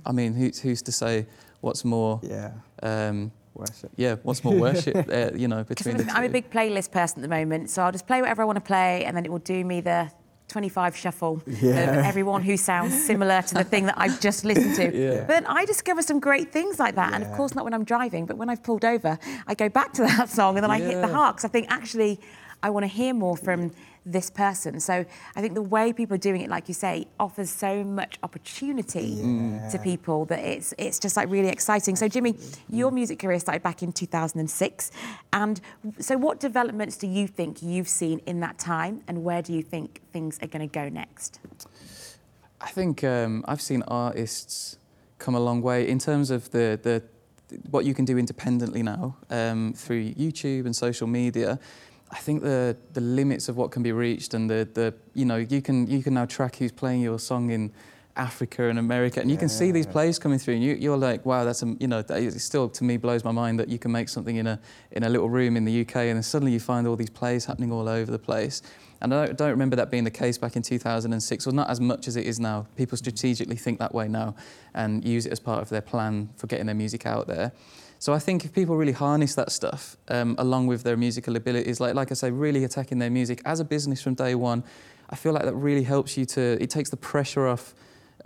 I 0.06 0.12
mean, 0.12 0.34
who's, 0.34 0.60
who's 0.60 0.82
to 0.84 0.92
say 0.92 1.28
what's 1.62 1.84
more? 1.86 2.20
Mm. 2.20 2.30
yeah, 2.30 2.52
Um, 3.10 3.32
worship. 3.54 3.92
yeah, 3.96 4.16
what's 4.24 4.44
more 4.44 4.56
worship? 4.56 4.96
uh, 5.12 5.32
you 5.36 5.48
know, 5.48 5.64
between 5.64 5.98
the 5.98 6.04
I'm, 6.06 6.18
I'm 6.18 6.24
a 6.26 6.30
big 6.30 6.50
playlist 6.50 6.92
person 6.92 7.20
at 7.20 7.22
the 7.30 7.36
moment, 7.36 7.70
so 7.70 7.84
I'll 7.84 7.92
just 7.92 8.08
play 8.08 8.22
whatever 8.22 8.42
I 8.42 8.46
want 8.46 8.58
to 8.58 8.62
play, 8.62 9.04
and 9.06 9.16
then 9.16 9.26
it 9.26 9.32
will 9.32 9.40
do 9.40 9.64
me 9.64 9.82
the 9.82 10.12
25 10.48 10.96
shuffle 10.96 11.42
Yeah. 11.48 12.00
of 12.00 12.06
everyone 12.06 12.44
who 12.44 12.56
sounds 12.58 12.94
similar 13.06 13.42
to 13.42 13.54
the 13.56 13.64
thing 13.64 13.86
that 13.88 13.96
I've 13.98 14.20
just 14.20 14.46
listened 14.46 14.76
to. 14.76 14.86
Yeah. 15.06 15.26
But 15.28 15.44
I 15.48 15.66
discover 15.66 16.02
some 16.02 16.20
great 16.20 16.52
things 16.52 16.80
like 16.80 16.96
that, 16.96 17.14
and 17.14 17.24
of 17.24 17.32
course 17.34 17.56
not 17.56 17.64
when 17.64 17.74
I'm 17.74 17.84
driving, 17.84 18.26
but 18.26 18.38
when 18.38 18.50
I've 18.50 18.64
pulled 18.64 18.86
over, 18.86 19.18
I 19.48 19.54
go 19.56 19.70
back 19.70 19.94
to 19.94 20.04
that 20.04 20.30
song 20.38 20.56
and 20.58 20.64
then 20.64 20.72
I 20.72 20.80
hit 20.80 21.02
the 21.02 21.08
Yeah. 21.08 21.14
heart 21.14 21.38
'cause 21.38 21.46
I 21.46 21.50
think 21.50 21.68
actually 21.70 22.20
I 22.64 22.70
want 22.70 22.84
to 22.84 22.88
hear 22.88 23.14
more 23.14 23.36
from 23.38 23.72
this 24.06 24.30
person. 24.30 24.80
So 24.80 25.06
I 25.36 25.42
think 25.42 25.56
the 25.56 25.62
way 25.62 25.92
people 25.92 26.16
are 26.16 26.20
doing 26.20 26.42
it, 26.42 26.50
like 26.50 26.68
you 26.68 26.74
say, 26.74 27.08
offers 27.20 27.50
so 27.50 27.84
much 27.84 28.20
opportunity 28.24 29.16
to 29.72 29.80
people 29.84 30.26
that 30.26 30.40
it's 30.40 30.74
it's 30.78 31.00
just 31.00 31.18
like 31.18 31.30
really 31.30 31.50
exciting. 31.50 31.96
So 31.96 32.08
Jimmy, 32.08 32.36
your 32.70 32.92
music 32.92 33.20
career 33.20 33.40
started 33.40 33.64
back 33.64 33.82
in 33.82 33.92
2006, 33.92 34.92
and 35.34 35.62
so 36.00 36.18
what 36.18 36.40
developments 36.40 36.98
do 36.98 37.08
you 37.08 37.28
think 37.28 37.62
you've 37.62 37.90
seen 37.90 38.20
in 38.26 38.40
that 38.42 38.58
time, 38.58 39.02
and 39.08 39.24
where 39.24 39.42
do 39.42 39.54
you 39.54 39.64
think 39.64 40.02
things 40.14 40.38
are 40.42 40.48
going 40.48 40.68
to 40.68 40.72
go 40.72 40.88
next? 40.90 41.40
I 42.62 42.68
think 42.68 43.04
um, 43.04 43.44
I've 43.48 43.62
seen 43.62 43.84
artists 43.88 44.78
come 45.18 45.36
a 45.36 45.40
long 45.40 45.62
way 45.62 45.88
in 45.88 46.00
terms 46.00 46.32
of 46.32 46.52
the, 46.52 46.80
the 46.82 47.04
what 47.70 47.86
you 47.86 47.94
can 47.94 48.06
do 48.06 48.18
independently 48.18 48.82
now 48.82 49.16
um, 49.30 49.74
through 49.74 50.14
YouTube 50.14 50.66
and 50.66 50.76
social 50.76 51.08
media. 51.08 51.60
I 52.16 52.20
think 52.20 52.44
the 52.44 52.78
the 52.94 53.02
limits 53.02 53.50
of 53.50 53.58
what 53.58 53.72
can 53.72 53.84
be 53.84 53.92
reached 53.92 54.34
and 54.34 54.50
the, 54.50 54.68
the 54.74 54.94
you 55.14 55.26
know 55.26 55.36
you 55.36 55.62
can 55.62 55.86
you 55.88 56.02
can 56.02 56.14
now 56.14 56.26
track 56.26 56.56
who's 56.56 56.72
playing 56.72 57.02
your 57.02 57.20
song 57.20 57.50
in 57.50 57.74
Africa 58.16 58.70
and 58.70 58.80
America 58.80 59.20
and 59.20 59.30
you 59.30 59.36
can 59.36 59.50
see 59.50 59.70
these 59.74 59.86
plays 59.86 60.18
coming 60.18 60.40
through 60.40 60.54
and 60.54 60.64
you, 60.64 60.76
you're 60.76 60.96
like 60.96 61.26
wow 61.26 61.44
that's 61.44 61.62
a, 61.62 61.76
you 61.78 61.90
know 61.90 62.02
that 62.02 62.20
is, 62.20 62.34
it 62.34 62.40
still 62.40 62.70
to 62.70 62.86
me 62.86 62.96
blows 62.96 63.26
my 63.26 63.34
mind 63.34 63.60
that 63.60 63.68
you 63.68 63.78
can 63.78 63.92
make 63.92 64.08
something 64.08 64.38
in 64.38 64.48
a 64.48 64.58
in 64.92 65.04
a 65.04 65.10
little 65.10 65.30
room 65.30 65.58
in 65.58 65.66
the 65.66 65.82
UK 65.82 65.98
and 65.98 66.16
then 66.16 66.24
suddenly 66.24 66.54
you 66.54 66.60
find 66.62 66.88
all 66.88 66.96
these 66.96 67.10
plays 67.10 67.44
happening 67.44 67.74
all 67.74 67.90
over 67.90 68.10
the 68.10 68.20
place. 68.32 68.62
And 69.02 69.14
I 69.14 69.26
don't, 69.26 69.38
don't 69.38 69.50
remember 69.50 69.76
that 69.76 69.92
being 69.92 70.06
the 70.06 70.18
case 70.24 70.38
back 70.38 70.56
in 70.56 70.62
2006 70.62 71.48
or 71.48 71.52
not 71.52 71.70
as 71.70 71.82
much 71.82 72.08
as 72.08 72.16
it 72.16 72.26
is 72.26 72.40
now. 72.40 72.66
People 72.78 72.98
strategically 72.98 73.58
think 73.58 73.78
that 73.80 73.94
way 73.94 74.08
now 74.08 74.36
and 74.74 75.04
use 75.04 75.26
it 75.26 75.34
as 75.34 75.40
part 75.42 75.62
of 75.62 75.68
their 75.68 75.82
plan 75.82 76.30
for 76.38 76.48
getting 76.48 76.66
their 76.66 76.76
music 76.76 77.06
out 77.06 77.28
there 77.28 77.52
so 78.00 78.14
I 78.14 78.20
think 78.20 78.46
if 78.46 78.54
people 78.54 78.76
really 78.78 78.92
harness 78.92 79.36
that 79.36 79.52
stuff 79.52 79.98
um, 80.08 80.36
along 80.38 80.68
with 80.68 80.84
their 80.84 80.98
musical 80.98 81.36
abilities, 81.36 81.80
like 81.80 81.96
like 81.96 82.12
I 82.12 82.14
say, 82.16 82.32
really 82.32 82.64
attacking 82.64 83.00
their 83.00 83.10
music 83.10 83.42
as 83.46 83.60
a 83.60 83.66
business 83.66 84.02
from 84.02 84.16
day 84.16 84.36
one, 84.36 84.64
I 85.10 85.16
feel 85.16 85.34
like 85.34 85.44
that 85.44 85.56
really 85.56 85.84
helps 85.84 86.18
you 86.18 86.26
to. 86.26 86.42
It 86.62 86.70
takes 86.70 86.90
the 86.90 86.98
pressure 86.98 87.48
off. 87.48 87.74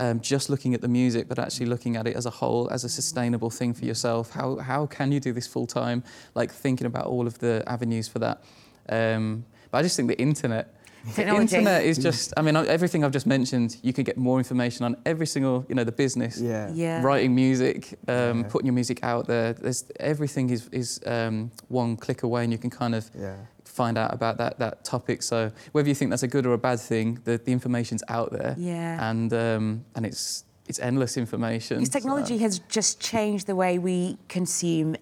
Um, 0.02 0.22
just 0.22 0.50
looking 0.50 0.74
at 0.74 0.80
the 0.80 0.88
music, 0.88 1.28
but 1.28 1.38
actually 1.38 1.66
looking 1.66 1.98
at 1.98 2.08
it 2.08 2.16
as 2.16 2.26
a 2.26 2.30
whole, 2.30 2.70
as 2.70 2.86
a 2.86 2.90
sustainable 2.90 3.50
thing 3.50 3.74
for 3.74 3.84
yourself. 3.84 4.30
How 4.30 4.56
how 4.56 4.86
can 4.86 5.12
you 5.12 5.20
do 5.20 5.34
this 5.34 5.46
full 5.46 5.68
time? 5.68 6.06
Like 6.36 6.54
thinking 6.54 6.88
about 6.88 7.08
all 7.08 7.28
of 7.28 7.40
the 7.40 7.64
avenues 7.68 8.08
for 8.08 8.20
that. 8.20 8.42
Um, 8.88 9.44
but 9.72 9.80
I 9.80 9.82
just 9.82 9.98
think 9.98 10.08
the 10.08 10.18
internet. 10.18 10.74
Technology. 11.16 11.48
The 11.48 11.58
internet 11.58 11.84
is 11.86 11.98
just. 11.98 12.34
I 12.38 12.42
mean, 12.42 12.56
everything 12.56 13.04
I've 13.04 13.12
just 13.12 13.28
mentioned. 13.28 13.78
You 13.84 13.94
can 13.94 14.04
get 14.04 14.18
more 14.18 14.38
information 14.38 14.86
on 14.86 14.96
every 15.06 15.28
single, 15.28 15.66
you 15.70 15.76
know, 15.76 15.84
the 15.84 15.92
business 15.92 16.40
Yeah. 16.40 16.72
Yeah. 16.74 17.02
writing 17.04 17.34
music, 17.36 17.98
um, 18.08 18.42
Yeah. 18.42 18.48
putting 18.50 18.68
your 18.68 18.74
music 18.76 19.04
out 19.04 19.28
there. 19.28 19.54
There's 19.54 19.84
everything 20.00 20.50
is 20.50 20.68
is 20.72 21.00
um, 21.06 21.52
one 21.68 21.96
click 21.98 22.24
away, 22.24 22.44
and 22.44 22.52
you 22.52 22.58
can 22.60 22.70
kind 22.70 22.96
of 22.96 23.10
Yeah. 23.20 23.36
find 23.66 23.98
out 23.98 24.14
about 24.14 24.38
that 24.38 24.60
that 24.60 24.84
topic. 24.84 25.24
So 25.24 25.52
whether 25.72 25.88
you 25.90 25.96
think 25.96 26.10
that's 26.12 26.24
a 26.24 26.28
good 26.28 26.46
or 26.46 26.54
a 26.54 26.58
bad 26.58 26.80
thing, 26.80 27.20
the, 27.24 27.38
the 27.38 27.52
information's 27.52 28.04
out 28.08 28.32
there, 28.32 28.56
Yeah. 28.58 29.10
and 29.10 29.32
um, 29.34 29.86
and 29.96 30.06
it's 30.06 30.44
it's 30.68 30.80
endless 30.80 31.18
information. 31.18 31.78
Because 31.78 31.90
technology 31.90 32.38
so- 32.38 32.44
has 32.44 32.60
just 32.70 33.00
changed 33.00 33.48
the 33.48 33.56
way 33.56 33.80
we 33.80 34.18
consume 34.28 34.96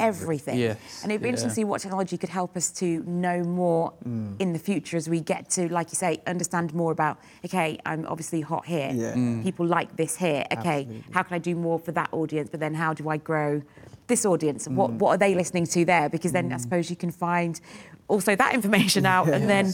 everything. 0.00 0.58
Yes, 0.58 1.02
And 1.02 1.12
it'd 1.12 1.22
be 1.22 1.28
interesting 1.28 1.50
to 1.50 1.54
see 1.54 1.64
what 1.64 1.80
technology 1.80 2.16
could 2.16 2.28
help 2.30 2.56
us 2.56 2.70
to 2.72 3.02
know 3.06 3.42
more 3.44 3.92
Mm. 4.06 4.34
in 4.40 4.52
the 4.52 4.58
future 4.58 4.96
as 4.96 5.08
we 5.08 5.20
get 5.20 5.50
to, 5.50 5.68
like 5.72 5.88
you 5.92 5.96
say, 5.96 6.20
understand 6.26 6.74
more 6.74 6.92
about, 6.92 7.18
okay, 7.44 7.78
I'm 7.84 8.06
obviously 8.06 8.40
hot 8.40 8.66
here. 8.66 8.90
Yeah. 8.94 9.14
Mm. 9.14 9.42
People 9.42 9.66
like 9.66 9.96
this 9.96 10.16
here. 10.16 10.44
Okay, 10.52 10.80
Absolutely. 10.82 11.04
how 11.12 11.22
can 11.22 11.34
I 11.34 11.38
do 11.38 11.54
more 11.54 11.78
for 11.78 11.92
that 11.92 12.08
audience? 12.12 12.48
But 12.50 12.60
then 12.60 12.74
how 12.74 12.92
do 12.94 13.08
I 13.08 13.16
grow 13.16 13.62
this 14.06 14.24
audience? 14.24 14.66
And 14.66 14.74
Mm. 14.74 14.78
what, 14.78 14.90
what 14.92 15.10
are 15.14 15.18
they 15.18 15.34
listening 15.34 15.66
to 15.66 15.84
there? 15.84 16.08
Because 16.08 16.32
then 16.32 16.52
I 16.52 16.56
suppose 16.58 16.90
you 16.90 16.96
can 16.96 17.10
find 17.10 17.60
also 18.08 18.34
that 18.36 18.54
information 18.54 19.04
out 19.04 19.28
and 19.28 19.48
then 19.50 19.66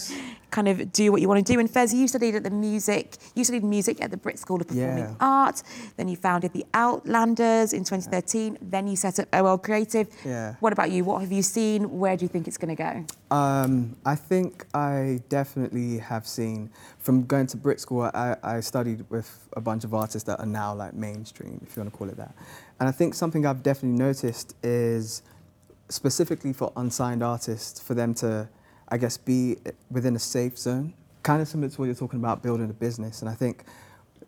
kind 0.55 0.69
of 0.69 0.93
do 0.93 1.11
what 1.11 1.21
you 1.21 1.27
want 1.29 1.45
to 1.45 1.53
do. 1.53 1.59
And 1.59 1.69
Fez, 1.69 1.93
you 1.93 2.07
studied 2.07 2.37
at 2.37 2.45
the 2.45 2.51
music, 2.51 3.17
you 3.35 3.43
studied 3.43 3.65
music 3.65 4.01
at 4.01 4.11
the 4.13 4.17
Brit 4.17 4.39
School 4.39 4.61
of 4.61 4.69
Performing 4.69 4.99
Yeah. 4.99 5.15
Art. 5.21 5.63
Then 5.97 6.07
you 6.07 6.17
founded 6.17 6.53
the 6.53 6.65
Outlanders 6.73 7.73
in 7.73 7.83
2013. 7.83 8.59
Then 8.63 8.87
you 8.87 8.95
set 8.95 9.19
up 9.19 9.27
OL 9.35 9.59
Creative. 9.59 10.07
Yeah. 10.25 10.55
What 10.61 10.73
about 10.73 10.93
you? 10.93 11.03
What 11.05 11.21
have 11.23 11.33
you 11.33 11.43
seen? 11.43 11.99
Where 11.99 12.17
do 12.17 12.25
you 12.25 12.29
think 12.29 12.47
it's 12.47 12.57
going 12.57 12.75
to 12.77 12.81
go? 12.89 13.37
Um, 13.37 13.97
I 14.07 14.15
think 14.15 14.65
I 14.73 15.21
definitely 15.29 15.99
have 15.99 16.25
seen 16.25 16.71
from 16.99 17.25
going 17.27 17.49
to 17.49 17.57
Brit 17.57 17.81
School. 17.81 18.03
I, 18.15 18.37
I 18.45 18.61
studied 18.61 19.05
with 19.11 19.49
a 19.57 19.61
bunch 19.61 19.83
of 19.83 19.93
artists 19.93 20.25
that 20.29 20.39
are 20.39 20.47
now 20.47 20.73
like 20.73 20.95
mainstream, 20.95 21.61
if 21.67 21.77
you 21.77 21.83
want 21.83 21.93
to 21.93 21.99
call 21.99 22.09
it 22.09 22.17
that. 22.17 22.33
And 22.79 22.89
I 22.89 22.93
think 22.93 23.15
something 23.15 23.45
I've 23.45 23.65
definitely 23.65 23.99
noticed 23.99 24.55
is 24.63 25.23
specifically 25.89 26.53
for 26.53 26.73
unsigned 26.77 27.23
artists, 27.25 27.81
for 27.81 27.95
them 27.95 28.15
to, 28.15 28.49
I 28.89 28.99
guess, 28.99 29.17
be 29.17 29.57
within 29.91 30.15
a 30.17 30.19
safe 30.19 30.59
zone. 30.59 30.95
Kind 31.23 31.41
of 31.41 31.49
similar 31.49 31.71
to 31.71 31.81
what 31.81 31.87
you're 31.87 31.95
talking 31.95 32.19
about 32.19 32.43
building 32.43 32.69
a 32.71 32.75
business. 32.75 33.21
And 33.21 33.31
I 33.31 33.35
think 33.35 33.65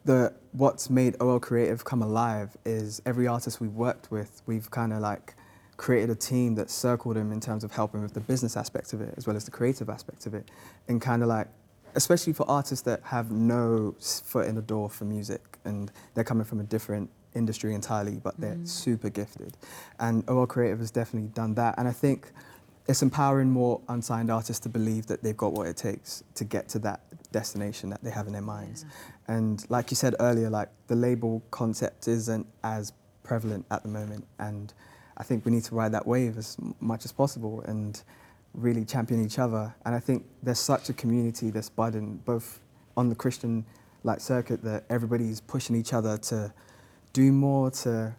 the 0.05 0.33
what's 0.53 0.89
made 0.89 1.17
OL 1.21 1.41
Creative 1.41 1.85
come 1.85 2.03
alive 2.03 2.57
is 2.65 3.03
every 3.05 3.27
artist 3.27 3.61
we've 3.61 3.75
worked 3.75 4.11
with, 4.11 4.43
we've 4.47 4.71
kind 4.71 4.93
of 4.93 5.01
like 5.01 5.35
created 5.77 6.09
a 6.09 6.15
team 6.15 6.55
that 6.55 6.71
circled 6.71 7.17
them 7.17 7.33
in 7.33 7.41
terms 7.41 7.63
of 7.65 7.73
helping 7.73 8.01
with 8.01 8.15
the 8.15 8.21
business 8.21 8.57
aspect 8.57 8.93
of 8.93 9.01
it 9.01 9.13
as 9.17 9.27
well 9.27 9.37
as 9.37 9.45
the 9.45 9.51
creative 9.51 9.91
aspect 9.91 10.27
of 10.27 10.33
it, 10.33 10.51
and 10.89 11.03
kind 11.03 11.23
of 11.23 11.29
like, 11.29 11.49
especially 11.95 12.33
for 12.33 12.49
artists 12.49 12.83
that 12.85 13.01
have 13.03 13.31
no 13.31 13.95
foot 14.01 14.47
in 14.47 14.55
the 14.55 14.63
door 14.63 14.89
for 14.89 15.05
music 15.05 15.59
and 15.65 15.91
they're 16.15 16.25
coming 16.25 16.45
from 16.45 16.61
a 16.61 16.65
different 16.65 17.11
industry 17.35 17.75
entirely, 17.75 18.19
but 18.23 18.39
they're 18.41 18.55
mm-hmm. 18.55 18.65
super 18.65 19.11
gifted, 19.11 19.57
and 19.99 20.25
OL 20.29 20.47
Creative 20.47 20.79
has 20.79 20.91
definitely 20.91 21.29
done 21.29 21.55
that, 21.55 21.75
and 21.77 21.87
I 21.87 21.93
think 21.93 22.31
it's 22.89 23.03
empowering 23.03 23.51
more 23.51 23.81
unsigned 23.89 24.31
artists 24.31 24.61
to 24.61 24.69
believe 24.69 25.07
that 25.07 25.23
they've 25.23 25.37
got 25.37 25.53
what 25.53 25.67
it 25.67 25.77
takes 25.77 26.23
to 26.35 26.45
get 26.45 26.69
to 26.71 26.79
that 26.81 27.01
destination 27.33 27.91
that 27.91 28.03
they 28.05 28.11
have 28.11 28.27
in 28.27 28.33
their 28.33 28.43
minds. 28.43 28.85
And 29.29 29.65
like 29.69 29.91
you 29.91 29.97
said 29.97 30.15
earlier, 30.21 30.51
like 30.51 30.69
the 30.87 30.95
label 30.95 31.43
concept 31.51 32.07
isn't 32.07 32.47
as 32.63 32.93
prevalent 33.25 33.67
at 33.71 33.83
the 33.83 33.89
moment, 33.89 34.25
and 34.39 34.73
I 35.17 35.25
think 35.25 35.45
we 35.45 35.51
need 35.53 35.65
to 35.65 35.75
ride 35.75 35.93
that 35.93 36.07
wave 36.07 36.39
as 36.39 36.57
much 36.81 37.05
as 37.05 37.13
possible 37.13 37.63
and 37.63 38.01
really 38.55 38.85
champion 38.85 39.25
each 39.25 39.39
other. 39.39 39.75
And 39.85 39.95
I 39.95 40.01
think 40.01 40.25
there's 40.43 40.59
such 40.61 40.89
a 40.89 40.93
community 40.93 41.51
that's 41.51 41.69
budding, 41.69 42.23
both 42.25 42.61
on 42.97 43.09
the 43.09 43.15
Christian 43.15 43.65
like 44.05 44.21
circuit, 44.21 44.63
that 44.63 44.85
everybody's 44.89 45.41
pushing 45.41 45.75
each 45.75 45.93
other 45.93 46.17
to 46.19 46.53
do 47.13 47.33
more, 47.33 47.71
to 47.71 48.15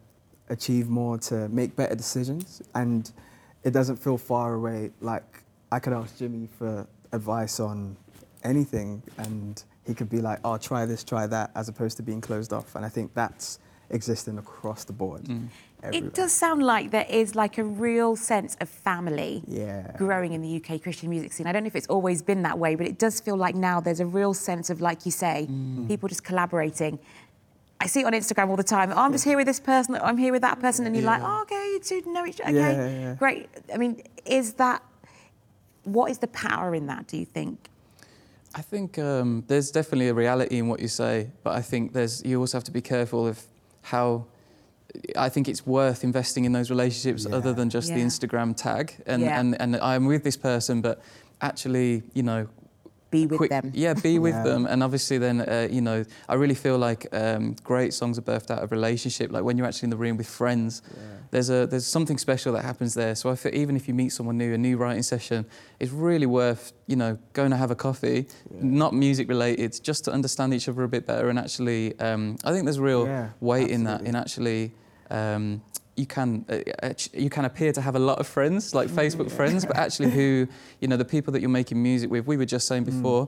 achieve 0.50 0.90
more, 0.90 1.18
to 1.20 1.48
make 1.50 1.76
better 1.76 1.96
decisions, 1.96 2.62
and 2.76 3.12
it 3.68 3.72
doesn't 3.74 3.98
feel 3.98 4.18
far 4.18 4.54
away. 4.60 4.92
Like 5.02 5.28
I 5.72 5.80
could 5.80 5.94
ask 5.94 6.18
Jimmy 6.18 6.48
for 6.58 6.88
advice 7.12 7.60
on 7.60 7.98
anything, 8.44 9.04
and 9.18 9.62
he 9.86 9.94
could 9.94 10.10
be 10.10 10.22
like, 10.22 10.40
"Oh, 10.46 10.58
try 10.58 10.86
this, 10.86 11.04
try 11.04 11.28
that," 11.28 11.52
as 11.56 11.68
opposed 11.68 11.98
to 11.98 12.04
being 12.04 12.22
closed 12.22 12.54
off. 12.54 12.76
And 12.76 12.86
I 12.86 12.90
think 12.90 13.14
that's 13.14 13.60
existing 13.90 14.38
across 14.38 14.84
the 14.86 14.94
board. 14.94 15.24
everywhere. 15.84 16.08
It 16.08 16.14
does 16.16 16.32
sound 16.32 16.64
like 16.64 16.90
there 16.90 17.06
is 17.08 17.36
like 17.36 17.60
a 17.60 17.64
real 17.64 18.16
sense 18.16 18.58
of 18.60 18.68
family 18.68 19.44
Yeah. 19.48 19.92
growing 19.96 20.34
in 20.34 20.42
the 20.42 20.50
UK 20.60 20.80
Christian 20.82 21.08
music 21.12 21.32
scene. 21.34 21.46
I 21.46 21.52
don't 21.54 21.64
know 21.64 21.68
if 21.68 21.76
it's 21.76 21.88
always 21.88 22.24
been 22.24 22.42
that 22.42 22.58
way, 22.58 22.74
but 22.76 22.88
it 22.88 22.98
does 22.98 23.20
feel 23.20 23.38
like 23.38 23.56
now 23.56 23.80
there's 23.80 24.00
a 24.00 24.06
real 24.20 24.34
sense 24.34 24.72
of, 24.72 24.82
like 24.82 25.06
you 25.06 25.12
say, 25.12 25.46
Mm. 25.50 25.88
people 25.88 26.10
just 26.10 26.24
collaborating. 26.24 26.98
I 27.80 27.88
see 27.88 28.02
it 28.02 28.06
on 28.06 28.14
Instagram 28.14 28.50
all 28.50 28.56
the 28.56 28.64
time. 28.64 28.92
Oh, 28.92 28.98
I'm 28.98 29.12
just 29.12 29.24
here 29.24 29.38
with 29.38 29.46
this 29.46 29.60
person. 29.60 29.96
I'm 29.96 30.18
here 30.18 30.32
with 30.32 30.42
that 30.42 30.60
person, 30.60 30.86
and 30.88 30.96
you're 30.96 31.06
like, 31.06 31.22
oh, 31.24 31.42
okay, 31.44 31.56
you 31.74 31.80
two 31.80 32.02
know 32.12 32.26
each 32.26 32.42
other. 32.42 32.50
Okay, 32.58 32.76
Yeah, 32.76 33.00
yeah. 33.02 33.14
great. 33.16 33.50
I 33.74 33.78
mean, 33.78 34.02
is 34.26 34.54
that 34.54 34.82
what 35.84 36.10
is 36.12 36.18
the 36.18 36.28
power 36.28 36.74
in 36.74 36.88
that? 36.88 37.08
Do 37.08 37.18
you 37.18 37.26
think? 37.26 37.70
I 38.56 38.62
think 38.62 38.98
um, 38.98 39.44
there's 39.48 39.70
definitely 39.72 40.08
a 40.08 40.14
reality 40.14 40.58
in 40.58 40.68
what 40.68 40.80
you 40.80 40.88
say, 40.88 41.30
but 41.44 41.56
I 41.56 41.62
think 41.62 41.94
there's 41.94 42.24
you 42.26 42.40
also 42.40 42.58
have 42.58 42.64
to 42.66 42.72
be 42.72 42.82
careful 42.82 43.28
of 43.28 43.42
how. 43.84 44.26
I 45.16 45.30
think 45.30 45.48
it's 45.48 45.68
worth 45.68 46.04
investing 46.04 46.46
in 46.46 46.54
those 46.54 46.72
relationships 46.72 47.28
Yeah. 47.30 47.36
other 47.36 47.54
than 47.54 47.70
just 47.70 47.90
the 47.90 48.00
Instagram 48.02 48.56
tag 48.56 48.96
and, 49.06 49.22
Yeah. 49.22 49.40
and 49.40 49.62
and 49.62 49.76
I'm 49.76 50.06
with 50.06 50.24
this 50.24 50.38
person, 50.38 50.82
but 50.82 51.02
actually, 51.42 52.02
you 52.14 52.24
know, 52.24 52.48
Be 53.10 53.26
with 53.26 53.38
quick- 53.38 53.50
them. 53.52 53.72
Yeah, 53.74 53.94
be 53.94 54.20
with 54.20 54.36
Yeah. 54.36 54.44
them, 54.44 54.66
and 54.66 54.84
obviously, 54.84 55.18
then 55.18 55.42
uh, 55.42 55.68
you 55.72 55.82
know, 55.82 56.04
I 56.28 56.36
really 56.36 56.56
feel 56.56 56.78
like 56.78 57.08
um, 57.14 57.56
great 57.64 57.94
songs 57.94 58.18
are 58.18 58.22
birthed 58.22 58.52
out 58.52 58.62
of 58.64 58.72
relationship. 58.72 59.32
Like 59.32 59.44
when 59.44 59.58
you're 59.58 59.66
actually 59.68 59.88
in 59.88 59.92
the 59.92 59.98
room 59.98 60.18
with 60.18 60.28
friends, 60.28 60.82
there's 61.32 61.50
a 61.50 61.66
there's 61.68 61.86
something 61.88 62.18
special 62.18 62.54
that 62.54 62.64
happens 62.66 62.94
there. 62.94 63.16
So 63.16 63.30
I 63.30 63.36
feel 63.36 63.54
even 63.56 63.76
if 63.78 63.88
you 63.88 63.94
meet 63.94 64.10
someone 64.10 64.38
new, 64.38 64.54
a 64.54 64.58
new 64.58 64.76
writing 64.78 65.04
session, 65.04 65.46
it's 65.80 65.92
really 65.92 66.26
worth 66.26 66.74
you 66.88 66.96
know 66.98 67.18
going 67.34 67.52
to 67.52 67.58
have 67.58 67.72
a 67.72 67.76
coffee, 67.76 68.28
not 68.52 68.94
music 68.94 69.30
related, 69.30 69.80
just 69.84 70.04
to 70.06 70.12
understand 70.12 70.54
each 70.54 70.68
other 70.68 70.84
a 70.84 70.90
bit 70.90 71.06
better. 71.06 71.30
And 71.30 71.40
actually, 71.40 71.98
um, 72.00 72.36
I 72.44 72.52
think 72.52 72.66
there's 72.66 72.80
real 72.80 73.06
Yeah, 73.06 73.30
weight 73.40 73.70
in 73.70 73.84
that. 73.86 74.02
In 74.02 74.16
actually. 74.16 74.74
Um, 75.10 75.62
you 75.98 76.06
can 76.06 76.46
uh, 76.48 76.94
you 77.14 77.30
can 77.30 77.44
appear 77.46 77.74
to 77.74 77.82
have 77.82 77.96
a 77.96 78.00
lot 78.00 78.20
of 78.20 78.28
friends, 78.28 78.74
like 78.74 78.88
Facebook 78.88 79.32
friends, 79.32 79.66
but 79.66 79.76
actually, 79.76 80.12
who 80.12 80.48
you 80.80 80.88
know, 80.88 80.96
the 80.96 81.06
people 81.06 81.34
that 81.34 81.42
you're 81.42 81.50
making 81.50 81.82
music 81.82 82.10
with. 82.10 82.28
We 82.28 82.38
were 82.38 82.46
just 82.46 82.68
saying 82.68 82.84
before, 82.84 83.28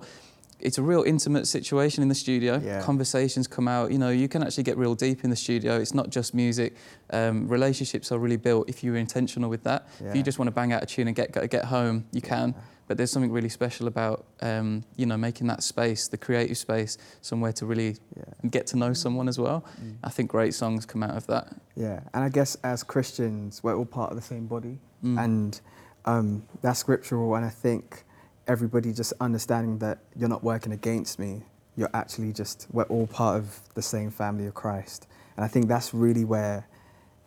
it's 0.59 0.77
a 0.77 0.81
real 0.81 1.03
intimate 1.03 1.47
situation 1.47 2.01
in 2.03 2.09
the 2.09 2.15
studio. 2.15 2.59
Yeah. 2.63 2.81
Conversations 2.81 3.47
come 3.47 3.67
out. 3.67 3.91
You 3.91 3.97
know, 3.97 4.09
you 4.09 4.27
can 4.27 4.43
actually 4.43 4.63
get 4.63 4.77
real 4.77 4.95
deep 4.95 5.23
in 5.23 5.29
the 5.29 5.35
studio. 5.35 5.77
It's 5.79 5.93
not 5.93 6.09
just 6.09 6.33
music. 6.33 6.75
Um, 7.11 7.47
relationships 7.47 8.11
are 8.11 8.19
really 8.19 8.37
built 8.37 8.69
if 8.69 8.83
you're 8.83 8.97
intentional 8.97 9.49
with 9.49 9.63
that. 9.63 9.87
If 9.99 10.15
you 10.15 10.23
just 10.23 10.39
want 10.39 10.47
to 10.47 10.51
bang 10.53 10.73
out 10.73 10.83
a 10.83 10.85
tune 10.85 11.07
and 11.07 11.15
get 11.15 11.31
get, 11.49 11.65
home, 11.65 12.05
you 12.11 12.21
can. 12.21 12.53
But 12.87 12.97
there's 12.97 13.11
something 13.11 13.31
really 13.31 13.49
special 13.49 13.87
about 13.87 14.25
um, 14.41 14.83
you 14.95 15.05
know 15.05 15.17
making 15.17 15.47
that 15.47 15.61
space, 15.63 16.07
the 16.07 16.17
creative 16.17 16.57
space, 16.57 16.97
somewhere 17.21 17.53
to 17.53 17.65
really 17.65 17.97
Yeah. 18.17 18.49
get 18.49 18.65
to 18.67 18.77
know 18.77 18.93
someone 18.93 19.27
as 19.29 19.37
well. 19.39 19.63
I 20.03 20.09
think 20.09 20.29
great 20.31 20.53
songs 20.55 20.85
come 20.85 21.03
out 21.03 21.15
of 21.15 21.27
that. 21.27 21.55
Yeah, 21.75 21.99
and 22.13 22.23
I 22.23 22.29
guess 22.29 22.57
as 22.63 22.83
Christians, 22.83 23.63
we're 23.63 23.75
all 23.75 23.85
part 23.85 24.09
of 24.11 24.15
the 24.17 24.23
same 24.23 24.47
body, 24.47 24.79
Mm. 25.03 25.23
and 25.23 25.61
um, 26.05 26.43
that's 26.61 26.79
scriptural. 26.79 27.35
And 27.35 27.45
I 27.45 27.49
think 27.49 28.03
everybody 28.49 28.91
just 28.91 29.13
understanding 29.21 29.77
that 29.77 29.99
you're 30.17 30.27
not 30.27 30.43
working 30.43 30.73
against 30.73 31.19
me, 31.19 31.43
you're 31.77 31.89
actually 31.93 32.33
just 32.33 32.67
we're 32.71 32.83
all 32.85 33.07
part 33.07 33.37
of 33.37 33.59
the 33.75 33.81
same 33.81 34.11
family 34.11 34.47
of 34.47 34.53
Christ, 34.55 35.07
and 35.37 35.45
I 35.45 35.47
think 35.47 35.67
that's 35.67 35.93
really 35.93 36.25
where 36.25 36.67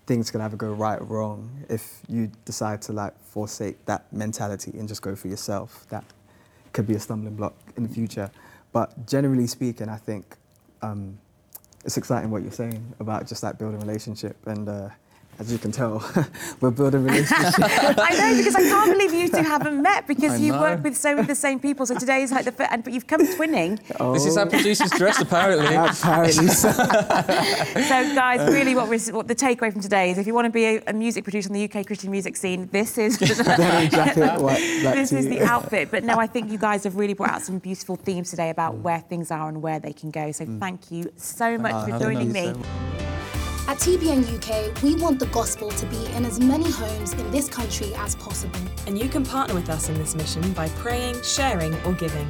things 0.06 0.30
can 0.30 0.40
either 0.40 0.56
go 0.56 0.72
right 0.72 1.00
or 1.00 1.04
wrong 1.04 1.64
if 1.68 2.00
you 2.08 2.30
decide 2.44 2.82
to 2.82 2.92
like 2.92 3.14
forsake 3.22 3.84
that 3.86 4.12
mentality 4.12 4.72
and 4.76 4.88
just 4.88 5.00
go 5.00 5.14
for 5.14 5.28
yourself. 5.28 5.86
That 5.90 6.04
could 6.72 6.86
be 6.86 6.94
a 6.94 7.00
stumbling 7.00 7.36
block 7.36 7.54
in 7.76 7.84
the 7.84 7.88
future. 7.88 8.30
But 8.72 9.06
generally 9.06 9.46
speaking, 9.46 9.88
I 9.88 9.96
think 9.96 10.36
um, 10.82 11.18
it's 11.84 11.96
exciting 11.96 12.30
what 12.30 12.42
you're 12.42 12.50
saying 12.50 12.94
about 12.98 13.28
just 13.28 13.42
like 13.42 13.58
building 13.58 13.78
relationship 13.78 14.36
and 14.46 14.68
uh, 14.68 14.88
as 15.38 15.50
you 15.50 15.58
can 15.58 15.72
tell, 15.72 16.04
we're 16.60 16.70
building 16.70 17.04
relationship. 17.04 17.54
I 17.58 18.14
know 18.18 18.36
because 18.36 18.54
I 18.54 18.62
can't 18.62 18.92
believe 18.92 19.12
you 19.12 19.28
two 19.28 19.42
haven't 19.42 19.80
met 19.82 20.06
because 20.06 20.40
you 20.40 20.52
work 20.52 20.84
with 20.84 20.96
so 20.96 21.10
many 21.10 21.20
of 21.22 21.26
the 21.26 21.34
same 21.34 21.58
people. 21.58 21.86
So 21.86 21.98
today 21.98 22.22
is 22.22 22.30
like 22.30 22.44
the 22.44 22.52
fir- 22.52 22.68
and 22.70 22.84
but 22.84 22.92
you've 22.92 23.06
come 23.06 23.26
twinning. 23.26 23.80
Oh. 23.98 24.12
This 24.12 24.26
is 24.26 24.36
how 24.36 24.44
producers 24.46 24.90
dress, 24.90 25.20
apparently. 25.20 25.74
Apparently, 25.92 26.48
so. 26.48 26.70
So 26.70 28.14
guys, 28.14 28.52
really, 28.52 28.74
what, 28.74 28.88
we're, 28.88 29.00
what 29.12 29.26
the 29.26 29.34
takeaway 29.34 29.72
from 29.72 29.80
today 29.80 30.10
is 30.10 30.18
if 30.18 30.26
you 30.26 30.34
want 30.34 30.46
to 30.46 30.50
be 30.50 30.64
a, 30.64 30.82
a 30.86 30.92
music 30.92 31.24
producer 31.24 31.48
in 31.48 31.54
the 31.54 31.64
UK 31.64 31.86
Christian 31.86 32.10
music 32.10 32.36
scene, 32.36 32.68
this 32.72 32.98
is 32.98 33.18
jacket, 33.18 34.40
white, 34.40 34.80
black 34.82 34.94
this 34.94 35.12
is 35.12 35.26
tee. 35.26 35.38
the 35.38 35.44
outfit. 35.44 35.90
But 35.90 36.04
no, 36.04 36.18
I 36.18 36.26
think 36.26 36.50
you 36.50 36.58
guys 36.58 36.84
have 36.84 36.96
really 36.96 37.14
brought 37.14 37.30
out 37.30 37.42
some 37.42 37.58
beautiful 37.58 37.96
themes 37.96 38.30
today 38.30 38.50
about 38.50 38.76
where 38.76 39.00
things 39.00 39.30
are 39.30 39.48
and 39.48 39.62
where 39.62 39.80
they 39.80 39.92
can 39.92 40.10
go. 40.10 40.32
So 40.32 40.44
mm. 40.44 40.60
thank 40.60 40.90
you 40.90 41.12
so 41.16 41.58
much 41.58 41.72
ah, 41.72 41.86
for 41.86 41.98
joining 41.98 42.32
me. 42.32 42.44
so 42.44 42.54
much. 42.54 43.11
At 43.68 43.78
TBN 43.78 44.24
UK, 44.34 44.82
we 44.82 44.96
want 44.96 45.20
the 45.20 45.26
gospel 45.26 45.70
to 45.70 45.86
be 45.86 46.06
in 46.16 46.24
as 46.26 46.40
many 46.40 46.68
homes 46.68 47.12
in 47.12 47.30
this 47.30 47.48
country 47.48 47.92
as 47.96 48.16
possible. 48.16 48.58
And 48.88 48.98
you 48.98 49.08
can 49.08 49.24
partner 49.24 49.54
with 49.54 49.70
us 49.70 49.88
in 49.88 49.94
this 49.94 50.16
mission 50.16 50.52
by 50.52 50.68
praying, 50.70 51.22
sharing, 51.22 51.72
or 51.84 51.92
giving. 51.92 52.28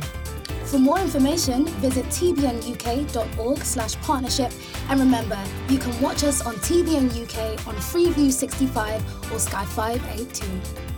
For 0.66 0.79
more 0.79 1.01
information, 1.01 1.66
visit 1.81 2.05
tbnuk.org 2.07 3.59
slash 3.59 3.97
partnership. 4.03 4.53
And 4.90 5.01
remember, 5.01 5.42
you 5.71 5.79
can 5.79 5.99
watch 6.03 6.23
us 6.23 6.45
on 6.45 6.55
TBN 6.57 7.09
UK 7.23 7.66
on 7.66 7.77
Freeview 7.77 8.31
65 8.31 9.33
or 9.33 9.38
Sky 9.38 9.64
582. 9.64 10.91